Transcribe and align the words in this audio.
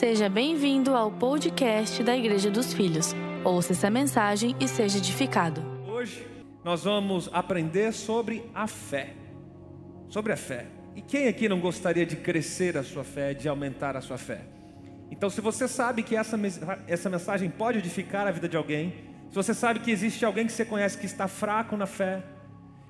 Seja 0.00 0.30
bem-vindo 0.30 0.94
ao 0.94 1.12
podcast 1.12 2.02
da 2.02 2.16
Igreja 2.16 2.50
dos 2.50 2.72
Filhos. 2.72 3.14
Ouça 3.44 3.72
essa 3.72 3.90
mensagem 3.90 4.56
e 4.58 4.66
seja 4.66 4.96
edificado. 4.96 5.60
Hoje 5.86 6.26
nós 6.64 6.84
vamos 6.84 7.28
aprender 7.34 7.92
sobre 7.92 8.50
a 8.54 8.66
fé. 8.66 9.12
Sobre 10.08 10.32
a 10.32 10.38
fé. 10.38 10.68
E 10.96 11.02
quem 11.02 11.28
aqui 11.28 11.50
não 11.50 11.60
gostaria 11.60 12.06
de 12.06 12.16
crescer 12.16 12.78
a 12.78 12.82
sua 12.82 13.04
fé, 13.04 13.34
de 13.34 13.46
aumentar 13.46 13.94
a 13.94 14.00
sua 14.00 14.16
fé? 14.16 14.40
Então, 15.10 15.28
se 15.28 15.42
você 15.42 15.68
sabe 15.68 16.02
que 16.02 16.16
essa, 16.16 16.40
essa 16.88 17.10
mensagem 17.10 17.50
pode 17.50 17.76
edificar 17.76 18.26
a 18.26 18.30
vida 18.30 18.48
de 18.48 18.56
alguém, 18.56 18.94
se 19.28 19.34
você 19.34 19.52
sabe 19.52 19.80
que 19.80 19.90
existe 19.90 20.24
alguém 20.24 20.46
que 20.46 20.52
você 20.52 20.64
conhece 20.64 20.96
que 20.96 21.04
está 21.04 21.28
fraco 21.28 21.76
na 21.76 21.86
fé, 21.86 22.22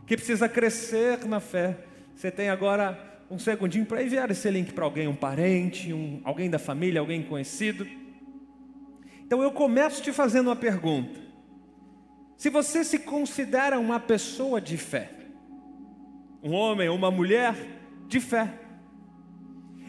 que 0.06 0.14
precisa 0.16 0.48
crescer 0.48 1.26
na 1.26 1.40
fé, 1.40 1.76
você 2.14 2.30
tem 2.30 2.50
agora 2.50 3.09
um 3.30 3.38
segundinho 3.38 3.86
para 3.86 4.02
enviar 4.02 4.28
esse 4.32 4.50
link 4.50 4.72
para 4.72 4.84
alguém, 4.84 5.06
um 5.06 5.14
parente, 5.14 5.92
um, 5.92 6.20
alguém 6.24 6.50
da 6.50 6.58
família, 6.58 7.00
alguém 7.00 7.22
conhecido. 7.22 7.86
Então 9.24 9.40
eu 9.40 9.52
começo 9.52 10.02
te 10.02 10.12
fazendo 10.12 10.48
uma 10.48 10.56
pergunta. 10.56 11.20
Se 12.36 12.50
você 12.50 12.82
se 12.82 12.98
considera 12.98 13.78
uma 13.78 14.00
pessoa 14.00 14.60
de 14.60 14.76
fé, 14.76 15.12
um 16.42 16.52
homem 16.52 16.88
ou 16.88 16.96
uma 16.96 17.10
mulher 17.10 17.54
de 18.08 18.18
fé, 18.18 18.52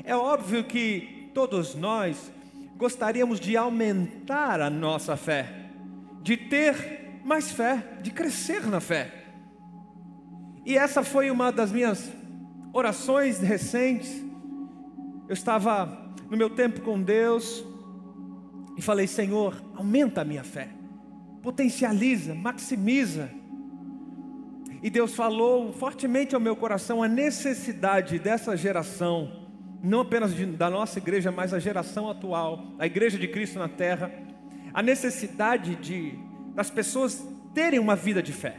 é 0.04 0.16
óbvio 0.16 0.64
que 0.64 1.32
todos 1.34 1.74
nós 1.74 2.32
gostaríamos 2.78 3.40
de 3.40 3.58
aumentar 3.58 4.62
a 4.62 4.70
nossa 4.70 5.18
fé, 5.18 5.48
de 6.22 6.38
ter 6.38 7.22
mais 7.24 7.52
fé, 7.52 7.84
de 8.04 8.12
crescer 8.12 8.68
na 8.68 8.80
fé. 8.80 9.12
E 10.64 10.78
essa 10.78 11.04
foi 11.04 11.32
uma 11.32 11.52
das 11.52 11.72
minhas 11.72 12.21
orações 12.74 13.40
recentes. 13.40 14.24
Eu 15.28 15.34
estava 15.34 16.14
no 16.30 16.38
meu 16.38 16.50
tempo 16.50 16.82
com 16.82 17.02
Deus 17.02 17.64
e 18.78 18.82
falei: 18.82 19.08
Senhor, 19.08 19.62
aumenta 19.76 20.22
a 20.22 20.26
minha 20.26 20.44
fé, 20.44 20.70
potencializa, 21.42 22.34
maximiza. 22.34 23.30
E 24.84 24.90
Deus 24.90 25.14
falou 25.14 25.72
fortemente 25.74 26.34
ao 26.34 26.42
meu 26.42 26.56
coração 26.56 27.04
a 27.04 27.08
necessidade 27.08 28.18
dessa 28.18 28.58
geração 28.58 29.42
não 29.84 30.02
apenas 30.02 30.36
de, 30.36 30.46
da 30.46 30.70
nossa 30.70 31.00
igreja, 31.00 31.32
mas 31.32 31.54
a 31.54 31.60
geração 31.60 32.10
atual, 32.10 32.64
a 32.78 32.86
igreja 32.86 33.18
de 33.18 33.28
Cristo 33.28 33.58
na 33.58 33.68
terra, 33.68 34.12
a 34.74 34.82
necessidade 34.82 35.76
de 35.76 36.18
das 36.54 36.70
pessoas 36.70 37.26
terem 37.54 37.80
uma 37.80 37.96
vida 37.96 38.22
de 38.22 38.34
fé. 38.34 38.58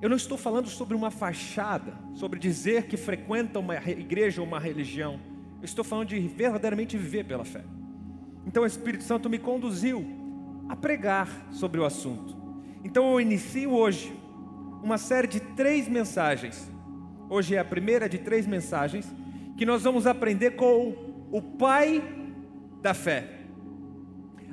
Eu 0.00 0.10
não 0.10 0.16
estou 0.16 0.36
falando 0.36 0.68
sobre 0.68 0.94
uma 0.94 1.10
fachada, 1.10 1.94
sobre 2.14 2.38
dizer 2.38 2.86
que 2.86 2.96
frequenta 2.96 3.58
uma 3.58 3.76
igreja 3.76 4.42
ou 4.42 4.46
uma 4.46 4.60
religião. 4.60 5.18
Eu 5.60 5.64
estou 5.64 5.82
falando 5.82 6.08
de 6.08 6.18
verdadeiramente 6.20 6.98
viver 6.98 7.24
pela 7.24 7.44
fé. 7.44 7.64
Então 8.46 8.62
o 8.62 8.66
Espírito 8.66 9.04
Santo 9.04 9.30
me 9.30 9.38
conduziu 9.38 10.06
a 10.68 10.76
pregar 10.76 11.28
sobre 11.50 11.80
o 11.80 11.84
assunto. 11.84 12.36
Então 12.84 13.10
eu 13.10 13.20
inicio 13.20 13.70
hoje 13.70 14.12
uma 14.82 14.98
série 14.98 15.26
de 15.26 15.40
três 15.40 15.88
mensagens. 15.88 16.70
Hoje 17.30 17.54
é 17.54 17.58
a 17.58 17.64
primeira 17.64 18.08
de 18.08 18.18
três 18.18 18.46
mensagens 18.46 19.10
que 19.56 19.64
nós 19.64 19.82
vamos 19.82 20.06
aprender 20.06 20.52
com 20.52 20.94
o 21.32 21.40
pai 21.40 22.02
da 22.82 22.92
fé. 22.92 23.30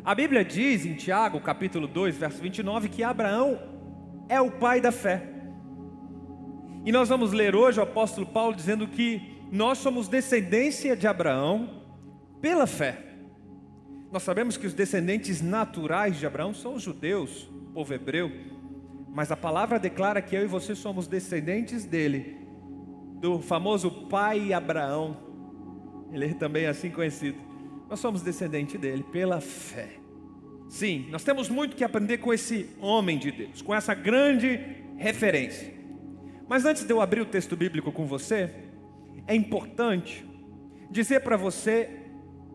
A 0.06 0.16
Bíblia 0.16 0.44
diz 0.44 0.86
em 0.86 0.96
Tiago, 0.96 1.40
capítulo 1.42 1.88
2, 1.88 2.18
verso 2.18 2.42
29, 2.42 2.88
que 2.88 3.04
Abraão 3.04 3.60
é 4.30 4.40
o 4.40 4.50
pai 4.50 4.80
da 4.80 4.92
fé. 4.92 5.33
E 6.86 6.92
nós 6.92 7.08
vamos 7.08 7.32
ler 7.32 7.56
hoje 7.56 7.80
o 7.80 7.84
apóstolo 7.84 8.28
Paulo 8.28 8.54
dizendo 8.56 8.86
que 8.88 9.22
nós 9.50 9.78
somos 9.78 10.10
descendência 10.10 10.98
de 10.98 11.08
Abraão 11.08 11.82
pela 12.42 12.68
fé. 12.68 12.98
Nós 14.12 14.24
sabemos 14.24 14.58
que 14.58 14.68
os 14.68 14.74
descendentes 14.74 15.42
naturais 15.42 16.20
de 16.20 16.26
Abraão 16.26 16.54
são 16.54 16.76
os 16.76 16.84
judeus, 16.84 17.44
o 17.44 17.74
povo 17.74 17.94
hebreu, 17.94 18.30
mas 19.08 19.32
a 19.32 19.38
palavra 19.38 19.80
declara 19.80 20.22
que 20.22 20.36
eu 20.36 20.44
e 20.44 20.48
você 20.48 20.76
somos 20.76 21.08
descendentes 21.08 21.86
dele 21.86 22.38
do 23.22 23.40
famoso 23.40 23.90
pai 24.10 24.52
Abraão. 24.52 25.16
Ele 26.12 26.26
é 26.26 26.34
também 26.34 26.66
assim 26.66 26.90
conhecido. 26.90 27.38
Nós 27.90 28.02
somos 28.02 28.22
descendentes 28.22 28.80
dele 28.80 29.04
pela 29.04 29.40
fé. 29.40 29.90
Sim, 30.68 31.08
nós 31.10 31.24
temos 31.24 31.48
muito 31.48 31.76
que 31.78 31.84
aprender 31.84 32.18
com 32.18 32.34
esse 32.34 32.70
homem 32.82 33.18
de 33.18 33.32
Deus, 33.32 33.62
com 33.62 33.74
essa 33.74 33.94
grande 33.94 34.60
referência. 34.98 35.73
Mas 36.54 36.66
antes 36.66 36.84
de 36.84 36.94
eu 36.94 37.02
abrir 37.02 37.20
o 37.20 37.26
texto 37.26 37.56
bíblico 37.56 37.92
com 37.92 38.06
você, 38.06 38.48
é 39.26 39.34
importante 39.34 40.24
dizer 40.88 41.22
para 41.22 41.36
você 41.36 41.90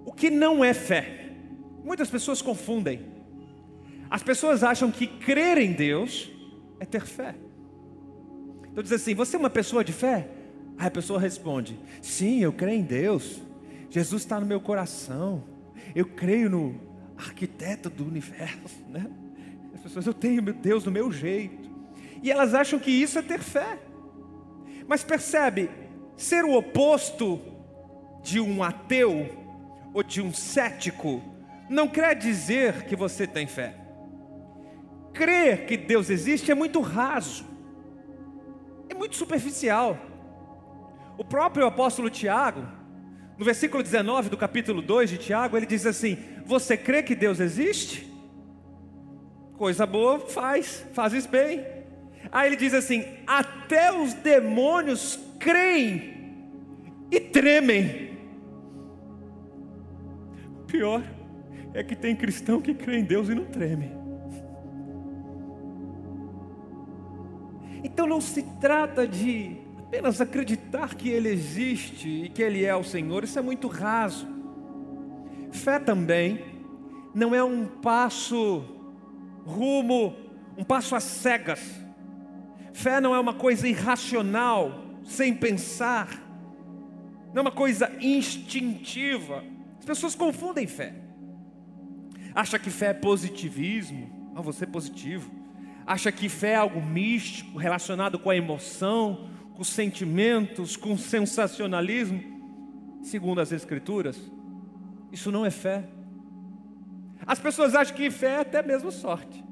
o 0.05 0.13
que 0.13 0.31
não 0.31 0.65
é 0.65 0.73
fé. 0.73 1.33
Muitas 1.83 2.09
pessoas 2.09 2.41
confundem. 2.41 3.05
As 4.09 4.23
pessoas 4.23 4.63
acham 4.63 4.89
que 4.93 5.05
crer 5.05 5.59
em 5.59 5.73
Deus 5.73 6.31
é 6.79 6.87
ter 6.87 7.05
fé. 7.05 7.35
Então 8.71 8.85
diz 8.85 8.93
assim: 8.93 9.17
você 9.17 9.35
é 9.35 9.39
uma 9.41 9.51
pessoa 9.51 9.83
de 9.83 9.93
fé? 9.93 10.29
Aí 10.79 10.87
a 10.87 10.93
pessoa 10.93 11.19
responde: 11.19 11.77
Sim, 12.01 12.39
eu 12.39 12.53
creio 12.53 12.79
em 12.79 12.85
Deus. 12.85 13.43
Jesus 13.91 14.23
está 14.23 14.39
no 14.39 14.47
meu 14.47 14.61
coração. 14.61 15.43
Eu 15.93 16.07
creio 16.07 16.49
no 16.49 16.81
arquiteto 17.17 17.91
do 17.91 18.07
universo. 18.07 18.81
Né? 18.89 19.11
As 19.75 19.81
pessoas, 19.81 20.07
eu 20.07 20.15
tenho 20.15 20.41
meu 20.41 20.55
Deus 20.55 20.85
no 20.85 20.93
meu 20.93 21.11
jeito. 21.11 21.69
E 22.23 22.31
elas 22.31 22.55
acham 22.55 22.79
que 22.79 22.93
isso 22.93 23.19
é 23.19 23.23
ter 23.23 23.41
fé. 23.41 23.88
Mas 24.89 25.05
percebe, 25.05 25.71
ser 26.17 26.45
o 26.45 26.55
oposto 26.55 27.41
de 28.23 28.41
um 28.41 28.63
ateu 28.65 29.29
ou 29.93 30.03
de 30.03 30.21
um 30.23 30.33
cético 30.33 31.23
não 31.69 31.87
quer 31.87 32.17
dizer 32.17 32.87
que 32.87 32.97
você 32.97 33.27
tem 33.27 33.47
fé. 33.47 33.77
Crer 35.13 35.67
que 35.67 35.77
Deus 35.77 36.09
existe 36.09 36.51
é 36.51 36.55
muito 36.55 36.81
raso, 36.81 37.45
é 38.89 38.95
muito 38.95 39.15
superficial. 39.15 39.99
O 41.19 41.25
próprio 41.25 41.67
apóstolo 41.67 42.09
Tiago, 42.09 42.67
no 43.37 43.45
versículo 43.45 43.83
19 43.83 44.31
do 44.31 44.37
capítulo 44.37 44.81
2 44.81 45.11
de 45.11 45.19
Tiago, 45.19 45.57
ele 45.57 45.67
diz 45.67 45.85
assim: 45.85 46.17
Você 46.47 46.77
crê 46.77 47.03
que 47.03 47.15
Deus 47.15 47.41
existe? 47.41 48.11
Coisa 49.59 49.85
boa, 49.85 50.21
faz, 50.21 50.87
fazes 50.95 51.27
bem. 51.27 51.78
Aí 52.31 52.49
ele 52.49 52.57
diz 52.57 52.75
assim: 52.75 53.05
Até 53.27 53.93
os 53.93 54.15
demônios 54.15 55.19
creem 55.39 56.19
e 57.11 57.21
tremem. 57.21 58.19
Pior 60.67 61.03
é 61.73 61.83
que 61.83 61.97
tem 61.97 62.15
cristão 62.15 62.61
que 62.61 62.75
crê 62.75 62.99
em 62.99 63.05
Deus 63.05 63.29
e 63.29 63.35
não 63.35 63.45
treme. 63.45 63.97
Então 67.83 68.07
não 68.07 68.21
se 68.21 68.43
trata 68.61 69.07
de 69.07 69.57
apenas 69.79 70.21
acreditar 70.21 70.95
que 70.95 71.09
Ele 71.09 71.29
existe 71.29 72.09
e 72.09 72.29
que 72.29 72.43
Ele 72.43 72.65
é 72.65 72.75
o 72.75 72.85
Senhor, 72.85 73.25
isso 73.25 73.39
é 73.39 73.43
muito 73.43 73.69
raso. 73.69 74.27
Fé 75.51 75.79
também 75.79 76.45
não 77.15 77.35
é 77.35 77.43
um 77.43 77.67
passo 77.67 78.65
rumo, 79.47 80.15
um 80.57 80.65
passo 80.65 80.95
às 80.95 81.05
cegas. 81.05 81.88
Fé 82.79 83.01
não 83.01 83.13
é 83.13 83.19
uma 83.19 83.35
coisa 83.35 83.67
irracional, 83.67 84.85
sem 85.03 85.35
pensar, 85.35 86.09
não 87.35 87.39
é 87.39 87.41
uma 87.41 87.51
coisa 87.51 87.91
instintiva. 88.01 89.43
As 89.81 89.85
pessoas 89.85 90.15
confundem 90.15 90.65
fé. 90.69 90.95
Acha 92.33 92.57
que 92.57 92.71
fé 92.71 92.91
é 92.91 92.95
positivismo, 92.95 94.33
ah, 94.33 94.41
você 94.41 94.63
é 94.63 94.67
positivo. 94.69 95.29
Acha 95.85 96.13
que 96.13 96.29
fé 96.29 96.53
é 96.53 96.55
algo 96.55 96.81
místico, 96.81 97.59
relacionado 97.59 98.17
com 98.17 98.31
a 98.31 98.37
emoção, 98.37 99.29
com 99.57 99.65
sentimentos, 99.65 100.77
com 100.77 100.97
sensacionalismo, 100.97 102.23
segundo 103.03 103.41
as 103.41 103.51
Escrituras, 103.51 104.17
isso 105.11 105.33
não 105.33 105.45
é 105.45 105.51
fé. 105.51 105.83
As 107.27 107.41
pessoas 107.41 107.75
acham 107.75 107.97
que 107.97 108.09
fé 108.09 108.35
é 108.35 108.41
até 108.43 108.63
mesmo 108.63 108.93
sorte. 108.93 109.45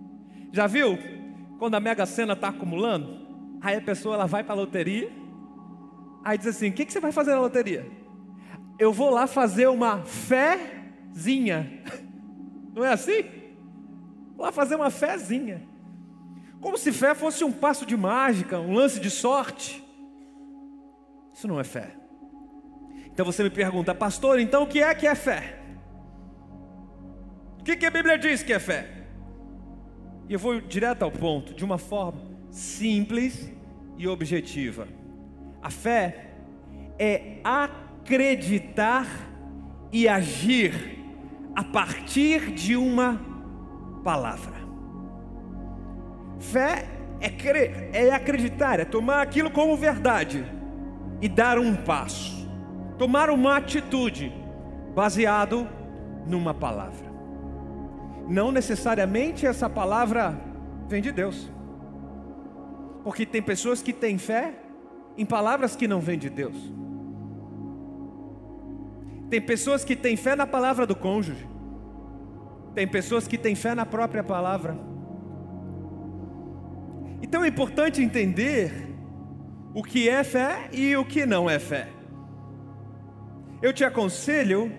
Já 0.53 0.69
viu? 0.69 1.16
Quando 1.59 1.75
a 1.75 1.81
Mega 1.81 2.05
Sena 2.07 2.35
está 2.35 2.49
acumulando, 2.49 3.27
aí 3.61 3.77
a 3.77 3.81
pessoa 3.81 4.15
ela 4.15 4.27
vai 4.27 4.45
para 4.45 4.55
a 4.55 4.57
loteria, 4.57 5.11
aí 6.25 6.37
diz 6.37 6.47
assim: 6.47 6.69
O 6.69 6.73
que, 6.73 6.85
que 6.85 6.93
você 6.93 7.01
vai 7.01 7.13
fazer 7.13 7.33
na 7.33 7.41
loteria? 7.41 7.91
Eu 8.79 8.93
vou 8.93 9.11
lá 9.11 9.27
fazer 9.27 9.69
uma 9.69 10.03
fézinha. 10.05 11.83
Não 12.75 12.85
é 12.85 12.93
assim? 12.93 13.25
Vou 14.37 14.45
lá 14.45 14.53
fazer 14.53 14.77
uma 14.77 14.91
fézinha. 14.91 15.67
Como 16.61 16.77
se 16.77 16.93
fé 16.93 17.15
fosse 17.15 17.45
um 17.45 17.53
passo 17.53 17.87
de 17.87 17.97
mágica, 17.97 18.59
um 18.59 18.75
lance 18.75 19.01
de 19.01 19.11
sorte. 19.11 19.83
Isso 21.33 21.47
não 21.47 21.61
é 21.61 21.65
fé. 21.65 21.95
Então 23.07 23.25
você 23.25 23.43
me 23.43 23.51
pergunta, 23.51 23.95
pastor, 23.95 24.41
então 24.41 24.63
o 24.63 24.67
que 24.67 24.83
é 24.83 24.95
que 24.95 25.07
é 25.07 25.15
fé? 25.15 25.61
O 27.61 27.65
que, 27.65 27.77
que 27.77 27.87
a 27.87 27.91
Bíblia 27.91 28.19
diz 28.19 28.43
que 28.43 28.53
é 28.53 28.59
fé? 28.59 28.96
E 30.29 30.33
eu 30.33 30.39
vou 30.39 30.61
direto 30.61 31.03
ao 31.03 31.11
ponto, 31.11 31.55
de 31.55 31.65
uma 31.65 31.79
forma 31.79 32.21
simples 32.51 33.53
e 33.97 34.09
objetiva. 34.09 34.89
A 35.63 35.71
fé 35.71 36.31
é 36.99 37.39
acreditar 37.45 39.07
e 39.93 40.09
agir 40.09 40.99
a 41.55 41.63
partir 41.63 42.53
de 42.53 42.77
uma 42.77 43.21
palavra. 44.03 44.57
Fé 46.39 46.87
é, 47.21 47.31
crer, 47.31 47.91
é 47.93 48.11
acreditar, 48.11 48.81
é 48.81 48.85
tomar 48.85 49.23
aquilo 49.23 49.51
como 49.51 49.77
verdade 49.77 50.45
e 51.21 51.29
dar 51.29 51.59
um 51.59 51.75
passo, 51.75 52.49
tomar 52.99 53.31
uma 53.31 53.57
atitude 53.57 54.33
baseado 54.95 55.67
numa 56.27 56.53
palavra. 56.53 57.16
Não 58.29 58.51
necessariamente 58.51 59.47
essa 59.47 59.69
palavra 59.69 60.39
vem 60.89 61.01
de 61.01 61.13
Deus, 61.13 61.51
porque 63.05 63.25
tem 63.25 63.41
pessoas 63.41 63.83
que 63.83 63.93
têm 63.93 64.19
fé 64.19 64.55
em 65.17 65.25
palavras 65.25 65.77
que 65.77 65.87
não 65.87 66.01
vêm 66.01 66.19
de 66.19 66.29
Deus. 66.29 66.57
Tem 69.31 69.41
pessoas 69.41 69.85
que 69.85 69.97
têm 69.97 70.17
fé 70.17 70.37
na 70.37 70.47
palavra 70.47 70.87
do 70.87 70.95
cônjuge. 70.95 71.47
Tem 72.75 72.87
pessoas 72.87 73.27
que 73.27 73.39
têm 73.39 73.55
fé 73.55 73.75
na 73.75 73.87
própria 73.87 74.23
palavra. 74.23 74.77
Então 77.23 77.45
é 77.45 77.49
importante 77.49 78.03
entender 78.03 78.73
o 79.75 79.83
que 79.83 80.09
é 80.09 80.23
fé 80.23 80.69
e 80.73 80.97
o 80.97 81.05
que 81.05 81.27
não 81.27 81.51
é 81.51 81.59
fé. 81.59 81.89
Eu 83.63 83.73
te 83.73 83.85
aconselho 83.85 84.71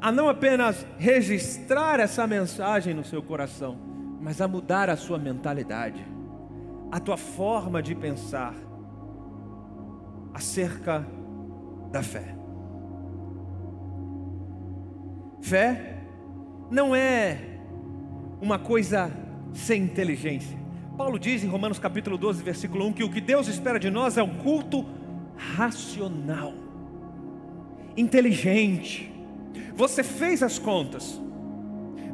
a 0.00 0.12
não 0.12 0.28
apenas 0.28 0.86
registrar 0.98 2.00
essa 2.00 2.26
mensagem 2.26 2.94
no 2.94 3.04
seu 3.04 3.22
coração, 3.22 3.76
mas 4.20 4.40
a 4.40 4.48
mudar 4.48 4.90
a 4.90 4.96
sua 4.96 5.18
mentalidade, 5.18 6.04
a 6.90 7.00
tua 7.00 7.16
forma 7.16 7.82
de 7.82 7.94
pensar 7.94 8.54
acerca 10.34 11.06
da 11.90 12.02
fé. 12.02 12.36
Fé 15.40 15.98
não 16.70 16.94
é 16.94 17.38
uma 18.40 18.58
coisa 18.58 19.10
sem 19.54 19.82
inteligência. 19.82 20.58
Paulo 20.96 21.18
diz 21.18 21.44
em 21.44 21.48
Romanos 21.48 21.78
capítulo 21.78 22.18
12, 22.18 22.42
versículo 22.42 22.86
1, 22.86 22.92
que 22.94 23.04
o 23.04 23.10
que 23.10 23.20
Deus 23.20 23.48
espera 23.48 23.78
de 23.78 23.90
nós 23.90 24.16
é 24.16 24.22
um 24.22 24.38
culto 24.38 24.84
racional, 25.36 26.52
inteligente. 27.96 29.12
Você 29.74 30.02
fez 30.02 30.42
as 30.42 30.58
contas, 30.58 31.20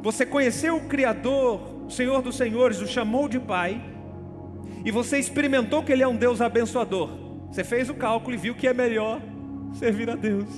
você 0.01 0.25
conheceu 0.25 0.75
o 0.77 0.87
Criador, 0.87 1.85
o 1.85 1.89
Senhor 1.89 2.21
dos 2.21 2.35
Senhores, 2.35 2.81
o 2.81 2.87
chamou 2.87 3.27
de 3.27 3.39
Pai, 3.39 3.81
e 4.83 4.91
você 4.91 5.17
experimentou 5.17 5.83
que 5.83 5.91
Ele 5.91 6.03
é 6.03 6.07
um 6.07 6.15
Deus 6.15 6.41
abençoador. 6.41 7.09
Você 7.49 7.63
fez 7.63 7.89
o 7.89 7.93
cálculo 7.93 8.35
e 8.35 8.37
viu 8.37 8.55
que 8.55 8.67
é 8.67 8.73
melhor 8.73 9.21
servir 9.73 10.09
a 10.09 10.15
Deus. 10.15 10.49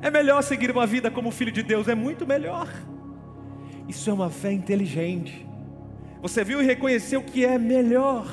É 0.00 0.10
melhor 0.10 0.42
seguir 0.42 0.70
uma 0.70 0.86
vida 0.86 1.10
como 1.10 1.30
filho 1.30 1.50
de 1.50 1.62
Deus, 1.62 1.88
é 1.88 1.94
muito 1.94 2.26
melhor. 2.26 2.68
Isso 3.88 4.10
é 4.10 4.12
uma 4.12 4.30
fé 4.30 4.52
inteligente. 4.52 5.46
Você 6.20 6.44
viu 6.44 6.60
e 6.60 6.64
reconheceu 6.64 7.22
que 7.22 7.44
é 7.44 7.58
melhor. 7.58 8.26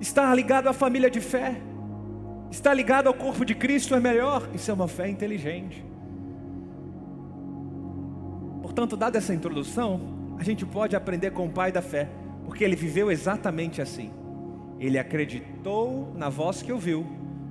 Está 0.00 0.32
ligado 0.34 0.68
à 0.68 0.72
família 0.72 1.10
de 1.10 1.20
fé. 1.20 1.56
Está 2.50 2.74
ligado 2.74 3.06
ao 3.06 3.14
corpo 3.14 3.44
de 3.44 3.54
Cristo 3.54 3.94
é 3.94 4.00
melhor. 4.00 4.48
Isso 4.52 4.70
é 4.70 4.74
uma 4.74 4.88
fé 4.88 5.08
inteligente. 5.08 5.84
Portanto, 8.60 8.96
dada 8.96 9.18
essa 9.18 9.32
introdução, 9.32 10.34
a 10.38 10.42
gente 10.42 10.66
pode 10.66 10.96
aprender 10.96 11.30
com 11.30 11.46
o 11.46 11.50
pai 11.50 11.70
da 11.70 11.80
fé, 11.80 12.08
porque 12.44 12.64
ele 12.64 12.74
viveu 12.74 13.10
exatamente 13.10 13.80
assim. 13.80 14.10
Ele 14.80 14.98
acreditou 14.98 16.12
na 16.16 16.28
voz 16.28 16.60
que 16.62 16.72
ouviu, 16.72 17.06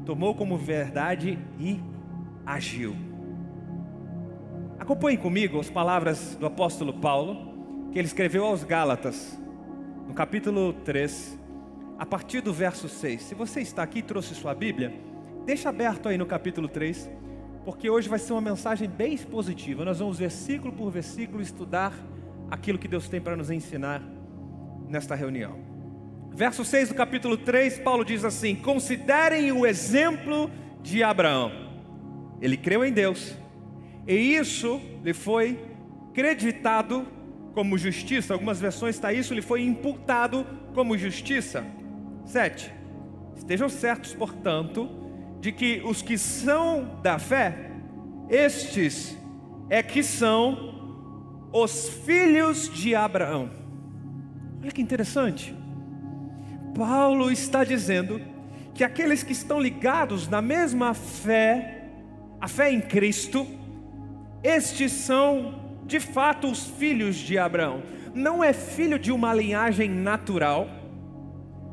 tomou 0.06 0.36
como 0.36 0.57
verdade 0.57 1.40
e 1.60 1.80
agiu. 2.46 2.96
Acompanhe 4.80 5.18
comigo 5.18 5.60
as 5.60 5.69
palavras 5.69 6.36
do 6.36 6.46
apóstolo 6.46 6.94
Paulo, 6.94 7.90
que 7.92 8.00
ele 8.00 8.07
escreveu 8.07 8.46
aos 8.46 8.63
Gálatas, 8.63 9.40
no 10.07 10.13
capítulo 10.13 10.74
3, 10.74 11.38
a 12.00 12.06
partir 12.06 12.40
do 12.40 12.54
verso 12.54 12.88
6. 12.88 13.22
Se 13.22 13.36
você 13.36 13.60
está 13.60 13.84
aqui 13.84 14.00
e 14.00 14.01
trouxe 14.01 14.34
sua 14.34 14.56
Bíblia, 14.56 14.94
deixa 15.46 15.68
aberto 15.68 16.07
aí 16.07 16.18
no 16.18 16.25
capítulo 16.25 16.69
3, 16.69 17.12
porque 17.66 17.90
hoje 17.90 18.07
vai 18.07 18.18
ser 18.18 18.31
uma 18.31 18.42
mensagem 18.42 18.90
bem 18.90 19.13
expositiva. 19.13 19.84
Nós 19.84 20.00
vamos 20.00 20.18
versículo 20.18 20.72
por 20.72 20.90
versículo 20.90 21.42
estudar 21.42 21.94
aquilo 22.50 22.80
que 22.80 22.88
Deus 22.88 23.10
tem 23.10 23.19
para 23.19 23.36
nos 23.36 23.51
ensinar 23.51 24.01
nesta 24.88 25.13
reunião. 25.13 25.60
Verso 26.34 26.63
6 26.63 26.90
do 26.90 26.96
capítulo 26.96 27.36
3, 27.36 27.80
Paulo 27.80 28.06
diz 28.06 28.24
assim: 28.24 28.56
Considerem 28.56 29.51
o 29.51 29.66
exemplo 29.66 30.50
de 30.81 31.04
Abraão. 31.04 31.51
Ele 32.42 32.56
creu 32.56 32.86
em 32.86 32.94
Deus. 32.94 33.36
E 34.07 34.13
isso 34.13 34.80
lhe 35.04 35.13
foi 35.13 35.60
creditado 36.13 37.06
como 37.54 37.78
justiça. 37.78 38.34
Algumas 38.34 38.57
versões 38.57 38.96
está 38.96 39.12
isso, 39.12 39.34
lhe 39.34 39.42
foi 39.42 39.62
imputado 39.63 40.48
como 40.74 40.98
justiça. 40.98 41.66
7. 42.30 42.72
Estejam 43.36 43.68
certos, 43.68 44.14
portanto, 44.14 44.88
de 45.40 45.52
que 45.52 45.81
os 45.84 46.02
que 46.02 46.18
são 46.18 47.00
da 47.02 47.18
fé, 47.18 47.72
estes 48.30 49.18
é 49.70 49.81
que 49.81 50.04
são 50.04 51.50
os 51.52 51.90
filhos 51.90 52.70
de 52.72 52.94
Abraão. 52.94 53.50
Olha 54.62 54.72
que 54.72 54.81
interessante. 54.81 55.56
Paulo 56.76 57.31
está 57.31 57.64
dizendo 57.64 58.22
que 58.75 58.84
aqueles 58.84 59.24
que 59.24 59.32
estão 59.32 59.60
ligados 59.60 60.28
na 60.28 60.42
mesma 60.42 60.94
fé 60.94 61.78
a 62.40 62.48
fé 62.48 62.72
em 62.72 62.80
Cristo, 62.80 63.46
estes 64.42 64.92
são 64.92 65.82
de 65.86 66.00
fato 66.00 66.48
os 66.48 66.68
filhos 66.68 67.16
de 67.16 67.38
Abraão. 67.38 67.82
Não 68.14 68.44
é 68.44 68.54
filho 68.54 68.98
de 68.98 69.12
uma 69.12 69.34
linhagem 69.34 69.90
natural, 69.90 70.70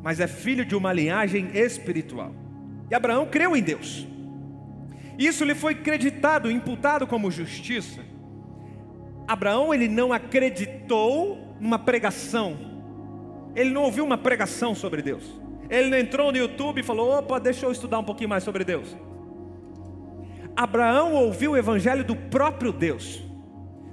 mas 0.03 0.21
é 0.21 0.27
filho 0.27 0.65
de 0.65 0.75
uma 0.75 0.93
linhagem 0.93 1.51
espiritual. 1.55 2.35
E 2.91 2.95
Abraão 2.95 3.27
creu 3.27 3.57
em 3.57 3.63
Deus. 3.63 4.07
Isso 5.19 5.45
lhe 5.45 5.55
foi 5.55 5.75
creditado, 5.75 6.51
imputado 6.51 7.07
como 7.07 7.31
justiça. 7.31 8.01
Abraão 9.27 9.73
ele 9.73 9.89
não 9.89 10.13
acreditou 10.13 11.57
numa 11.59 11.79
pregação. 11.79 12.57
Ele 13.55 13.71
não 13.71 13.83
ouviu 13.83 14.05
uma 14.05 14.19
pregação 14.19 14.75
sobre 14.75 15.03
Deus. 15.03 15.25
Ele 15.69 15.89
não 15.89 15.99
entrou 15.99 16.31
no 16.31 16.39
YouTube 16.39 16.81
e 16.81 16.85
falou: 16.85 17.19
"Opa, 17.19 17.41
deixa 17.41 17.67
eu 17.67 17.73
estudar 17.73 17.99
um 17.99 18.05
pouquinho 18.05 18.29
mais 18.29 18.45
sobre 18.45 18.65
Deus". 18.65 18.97
Abraão 20.55 21.15
ouviu 21.15 21.53
o 21.53 21.57
evangelho 21.57 22.05
do 22.05 22.15
próprio 22.15 22.73
Deus. 22.73 23.23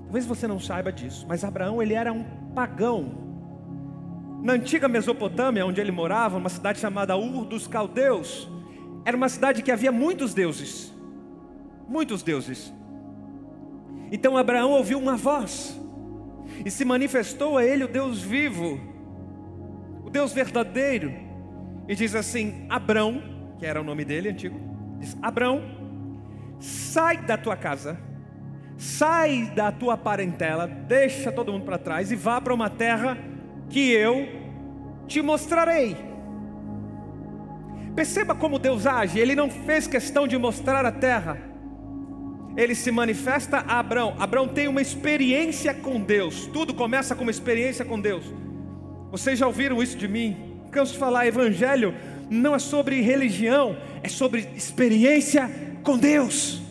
Talvez 0.03 0.25
você 0.25 0.47
não 0.47 0.59
saiba 0.59 0.91
disso, 0.91 1.25
mas 1.27 1.43
Abraão 1.43 1.81
ele 1.81 1.93
era 1.93 2.13
um 2.13 2.23
pagão. 2.53 3.22
Na 4.43 4.53
antiga 4.53 4.89
Mesopotâmia, 4.89 5.65
onde 5.65 5.79
ele 5.79 5.89
morava, 5.89 6.37
uma 6.37 6.49
cidade 6.49 6.77
chamada 6.77 7.15
Ur 7.15 7.45
dos 7.45 7.65
Caldeus, 7.65 8.49
era 9.05 9.15
uma 9.15 9.29
cidade 9.29 9.63
que 9.63 9.71
havia 9.71 9.89
muitos 9.89 10.33
deuses. 10.33 10.93
Muitos 11.87 12.21
deuses. 12.21 12.73
Então 14.11 14.35
Abraão 14.35 14.71
ouviu 14.71 14.99
uma 14.99 15.15
voz 15.15 15.79
e 16.65 16.69
se 16.69 16.83
manifestou 16.83 17.57
a 17.57 17.63
ele 17.63 17.85
o 17.85 17.87
Deus 17.87 18.21
vivo, 18.21 18.81
o 20.03 20.09
Deus 20.09 20.33
verdadeiro, 20.33 21.13
e 21.87 21.95
diz 21.95 22.13
assim: 22.13 22.65
Abrão, 22.69 23.23
que 23.57 23.65
era 23.65 23.79
o 23.79 23.83
nome 23.83 24.03
dele 24.03 24.27
antigo, 24.27 24.59
diz: 24.99 25.17
Abrão, 25.21 25.63
sai 26.59 27.15
da 27.15 27.37
tua 27.37 27.55
casa, 27.55 27.97
sai 28.75 29.53
da 29.55 29.71
tua 29.71 29.95
parentela, 29.95 30.67
deixa 30.67 31.31
todo 31.31 31.53
mundo 31.53 31.63
para 31.63 31.77
trás 31.77 32.11
e 32.11 32.15
vá 32.17 32.41
para 32.41 32.53
uma 32.53 32.69
terra 32.69 33.17
que 33.73 33.91
eu 33.91 34.29
te 35.07 35.19
mostrarei. 35.19 35.97
Perceba 37.95 38.35
como 38.35 38.59
Deus 38.59 38.85
age, 38.85 39.19
Ele 39.19 39.35
não 39.35 39.49
fez 39.49 39.87
questão 39.87 40.27
de 40.27 40.37
mostrar 40.37 40.85
a 40.85 40.91
terra, 40.91 41.41
Ele 42.55 42.75
se 42.75 42.91
manifesta 42.91 43.57
a 43.57 43.79
Abraão. 43.79 44.15
Abraão 44.19 44.47
tem 44.47 44.67
uma 44.67 44.81
experiência 44.81 45.73
com 45.73 45.99
Deus, 45.99 46.45
tudo 46.53 46.71
começa 46.73 47.15
com 47.15 47.23
uma 47.23 47.31
experiência 47.31 47.83
com 47.83 47.99
Deus. 47.99 48.31
Vocês 49.11 49.39
já 49.39 49.47
ouviram 49.47 49.81
isso 49.81 49.97
de 49.97 50.07
mim? 50.07 50.59
Canso 50.71 50.93
de 50.93 50.99
falar, 50.99 51.25
evangelho 51.25 51.95
não 52.29 52.53
é 52.53 52.59
sobre 52.59 53.01
religião, 53.01 53.75
é 54.03 54.07
sobre 54.07 54.47
experiência 54.55 55.49
com 55.83 55.97
Deus. 55.97 56.61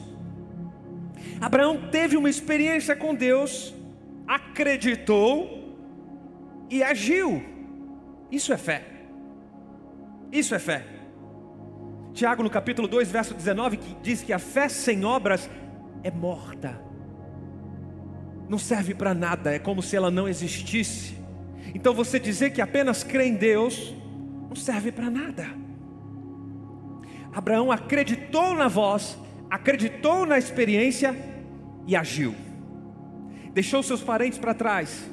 Abraão 1.41 1.89
teve 1.91 2.17
uma 2.17 2.31
experiência 2.31 2.95
com 2.95 3.13
Deus, 3.13 3.75
acreditou 4.27 5.62
e 6.73 6.83
agiu. 6.83 7.45
Isso 8.31 8.51
é 8.51 8.57
fé. 8.57 8.83
Isso 10.33 10.55
é 10.55 10.59
fé. 10.59 10.87
Tiago, 12.15 12.43
no 12.43 12.49
capítulo 12.49 12.89
2, 12.89 13.11
verso 13.11 13.35
19, 13.35 13.77
que 13.77 13.95
diz 14.03 14.23
que 14.23 14.33
a 14.33 14.39
fé 14.39 14.71
sem 14.71 15.05
obras 15.05 15.51
é 16.03 16.11
morta. 16.11 16.81
Não 18.49 18.59
serve 18.59 18.95
para 18.95 19.13
nada, 19.13 19.55
é 19.55 19.59
como 19.59 19.83
se 19.83 19.95
ela 19.95 20.11
não 20.11 20.27
existisse. 20.27 21.15
Então 21.75 21.93
você 21.93 22.19
dizer 22.19 22.51
que 22.51 22.63
apenas 22.63 23.05
crê 23.05 23.27
em 23.27 23.35
Deus 23.35 23.95
não 24.49 24.57
serve 24.57 24.91
para 24.91 25.11
nada. 25.11 25.47
Abraão 27.35 27.71
acreditou 27.71 28.55
na 28.55 28.69
voz, 28.69 29.19
acreditou 29.51 30.25
na 30.25 30.39
experiência 30.39 31.15
e 31.87 31.95
agiu. 31.95 32.35
Deixou 33.53 33.83
seus 33.83 34.03
parentes 34.03 34.39
para 34.39 34.55
trás, 34.55 35.11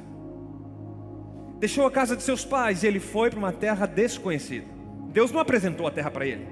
deixou 1.60 1.86
a 1.86 1.92
casa 1.92 2.16
de 2.16 2.24
seus 2.24 2.46
pais 2.46 2.84
e 2.84 2.88
ele 2.88 3.00
foi 3.00 3.30
para 3.30 3.38
uma 3.38 3.52
terra 3.52 3.86
desconhecida. 3.86 4.66
Deus 5.12 5.32
não 5.32 5.40
apresentou 5.40 5.86
a 5.86 5.92
terra 5.92 6.10
para 6.10 6.26
ele. 6.26 6.48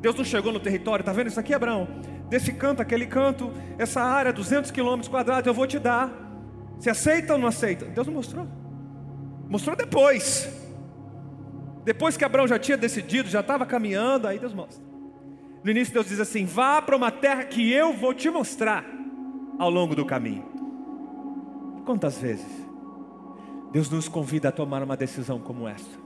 Deus 0.00 0.14
não 0.14 0.24
chegou 0.24 0.52
no 0.52 0.60
território, 0.60 1.02
está 1.02 1.12
vendo 1.12 1.28
isso 1.28 1.40
aqui, 1.40 1.52
Abraão? 1.52 1.88
Desse 2.28 2.52
canto, 2.52 2.80
aquele 2.80 3.06
canto, 3.06 3.52
essa 3.78 4.02
área, 4.02 4.32
200 4.32 4.70
quilômetros 4.70 5.08
quadrados, 5.08 5.46
eu 5.46 5.54
vou 5.54 5.66
te 5.66 5.78
dar. 5.78 6.10
Você 6.78 6.90
aceita 6.90 7.32
ou 7.32 7.38
não 7.38 7.48
aceita? 7.48 7.86
Deus 7.86 8.06
não 8.06 8.14
mostrou. 8.14 8.46
Mostrou 9.48 9.74
depois. 9.74 10.48
Depois 11.84 12.16
que 12.16 12.24
Abraão 12.24 12.46
já 12.46 12.58
tinha 12.58 12.76
decidido, 12.76 13.28
já 13.28 13.40
estava 13.40 13.66
caminhando, 13.66 14.26
aí 14.26 14.38
Deus 14.38 14.54
mostra. 14.54 14.82
No 15.62 15.70
início 15.70 15.92
Deus 15.92 16.08
diz 16.08 16.20
assim: 16.20 16.44
vá 16.44 16.80
para 16.80 16.96
uma 16.96 17.10
terra 17.10 17.44
que 17.44 17.72
eu 17.72 17.92
vou 17.92 18.12
te 18.12 18.30
mostrar 18.30 18.84
ao 19.58 19.70
longo 19.70 19.94
do 19.94 20.04
caminho. 20.04 20.44
Quantas 21.84 22.18
vezes 22.18 22.63
Deus 23.74 23.90
nos 23.90 24.06
convida 24.06 24.50
a 24.50 24.52
tomar 24.52 24.84
uma 24.84 24.96
decisão 24.96 25.40
como 25.40 25.66
essa? 25.66 25.98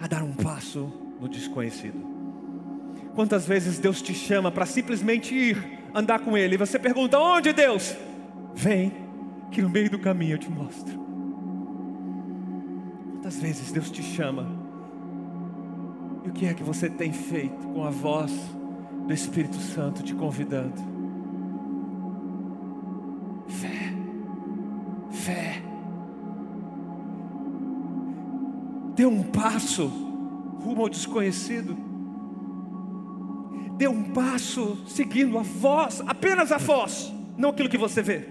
A 0.00 0.06
dar 0.06 0.22
um 0.22 0.32
passo 0.32 0.90
no 1.20 1.28
desconhecido. 1.28 2.02
Quantas 3.14 3.46
vezes 3.46 3.78
Deus 3.78 4.00
te 4.00 4.14
chama 4.14 4.50
para 4.50 4.64
simplesmente 4.64 5.34
ir 5.34 5.82
andar 5.94 6.20
com 6.20 6.34
Ele 6.34 6.54
e 6.54 6.58
você 6.58 6.78
pergunta: 6.78 7.18
onde 7.18 7.52
Deus? 7.52 7.94
Vem, 8.54 8.90
que 9.50 9.60
no 9.60 9.68
meio 9.68 9.90
do 9.90 9.98
caminho 9.98 10.36
eu 10.36 10.38
te 10.38 10.50
mostro. 10.50 10.98
Quantas 13.12 13.36
vezes 13.36 13.70
Deus 13.70 13.90
te 13.90 14.02
chama? 14.02 14.46
E 16.24 16.30
o 16.30 16.32
que 16.32 16.46
é 16.46 16.54
que 16.54 16.62
você 16.62 16.88
tem 16.88 17.12
feito 17.12 17.68
com 17.68 17.84
a 17.84 17.90
voz 17.90 18.32
do 19.06 19.12
Espírito 19.12 19.56
Santo 19.56 20.02
te 20.02 20.14
convidando? 20.14 20.89
Dê 29.00 29.06
um 29.06 29.22
passo 29.22 29.86
rumo 29.86 30.82
ao 30.82 30.88
desconhecido. 30.90 31.74
Dê 33.78 33.88
um 33.88 34.12
passo 34.12 34.76
seguindo 34.86 35.38
a 35.38 35.42
voz, 35.42 36.02
apenas 36.06 36.52
a 36.52 36.58
voz, 36.58 37.10
não 37.34 37.48
aquilo 37.48 37.70
que 37.70 37.78
você 37.78 38.02
vê. 38.02 38.28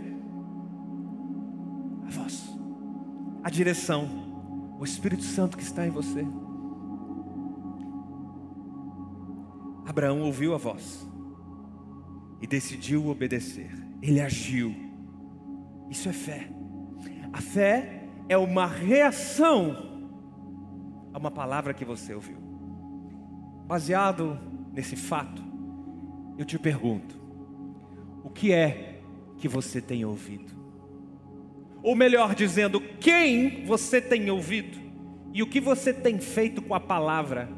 A 2.06 2.12
voz, 2.12 2.52
a 3.44 3.50
direção, 3.50 4.08
o 4.80 4.86
Espírito 4.86 5.24
Santo 5.24 5.58
que 5.58 5.64
está 5.64 5.88
em 5.88 5.90
você. 5.90 6.24
Abraão 9.88 10.22
ouviu 10.22 10.54
a 10.54 10.60
voz 10.60 11.04
e 12.40 12.46
decidiu 12.46 13.08
obedecer. 13.08 13.72
Ele 14.04 14.22
agiu. 14.22 14.76
Isso 15.90 16.08
é 16.08 16.14
fé. 16.14 16.48
A 17.34 17.42
fé 17.42 18.08
é 18.30 18.38
uma 18.38 18.68
reação 18.68 19.88
a 21.13 21.18
uma 21.18 21.32
palavra 21.32 21.74
que 21.74 21.86
você 21.86 22.13
ouviu. 22.13 22.38
Baseado 23.66 24.39
nesse 24.74 24.96
fato, 24.96 25.44
eu 26.38 26.46
te 26.46 26.58
pergunto: 26.58 27.20
o 28.24 28.30
que 28.30 28.51
é 28.51 29.01
que 29.38 29.48
você 29.48 29.82
tem 29.82 30.06
ouvido? 30.06 30.58
Ou 31.82 31.96
melhor 31.96 32.36
dizendo, 32.36 32.82
quem 33.00 33.66
você 33.66 34.01
tem 34.01 34.30
ouvido 34.30 34.78
e 35.34 35.42
o 35.42 35.48
que 35.48 35.62
você 35.62 35.94
tem 35.94 36.20
feito 36.20 36.62
com 36.62 36.74
a 36.74 36.80
palavra 36.80 37.50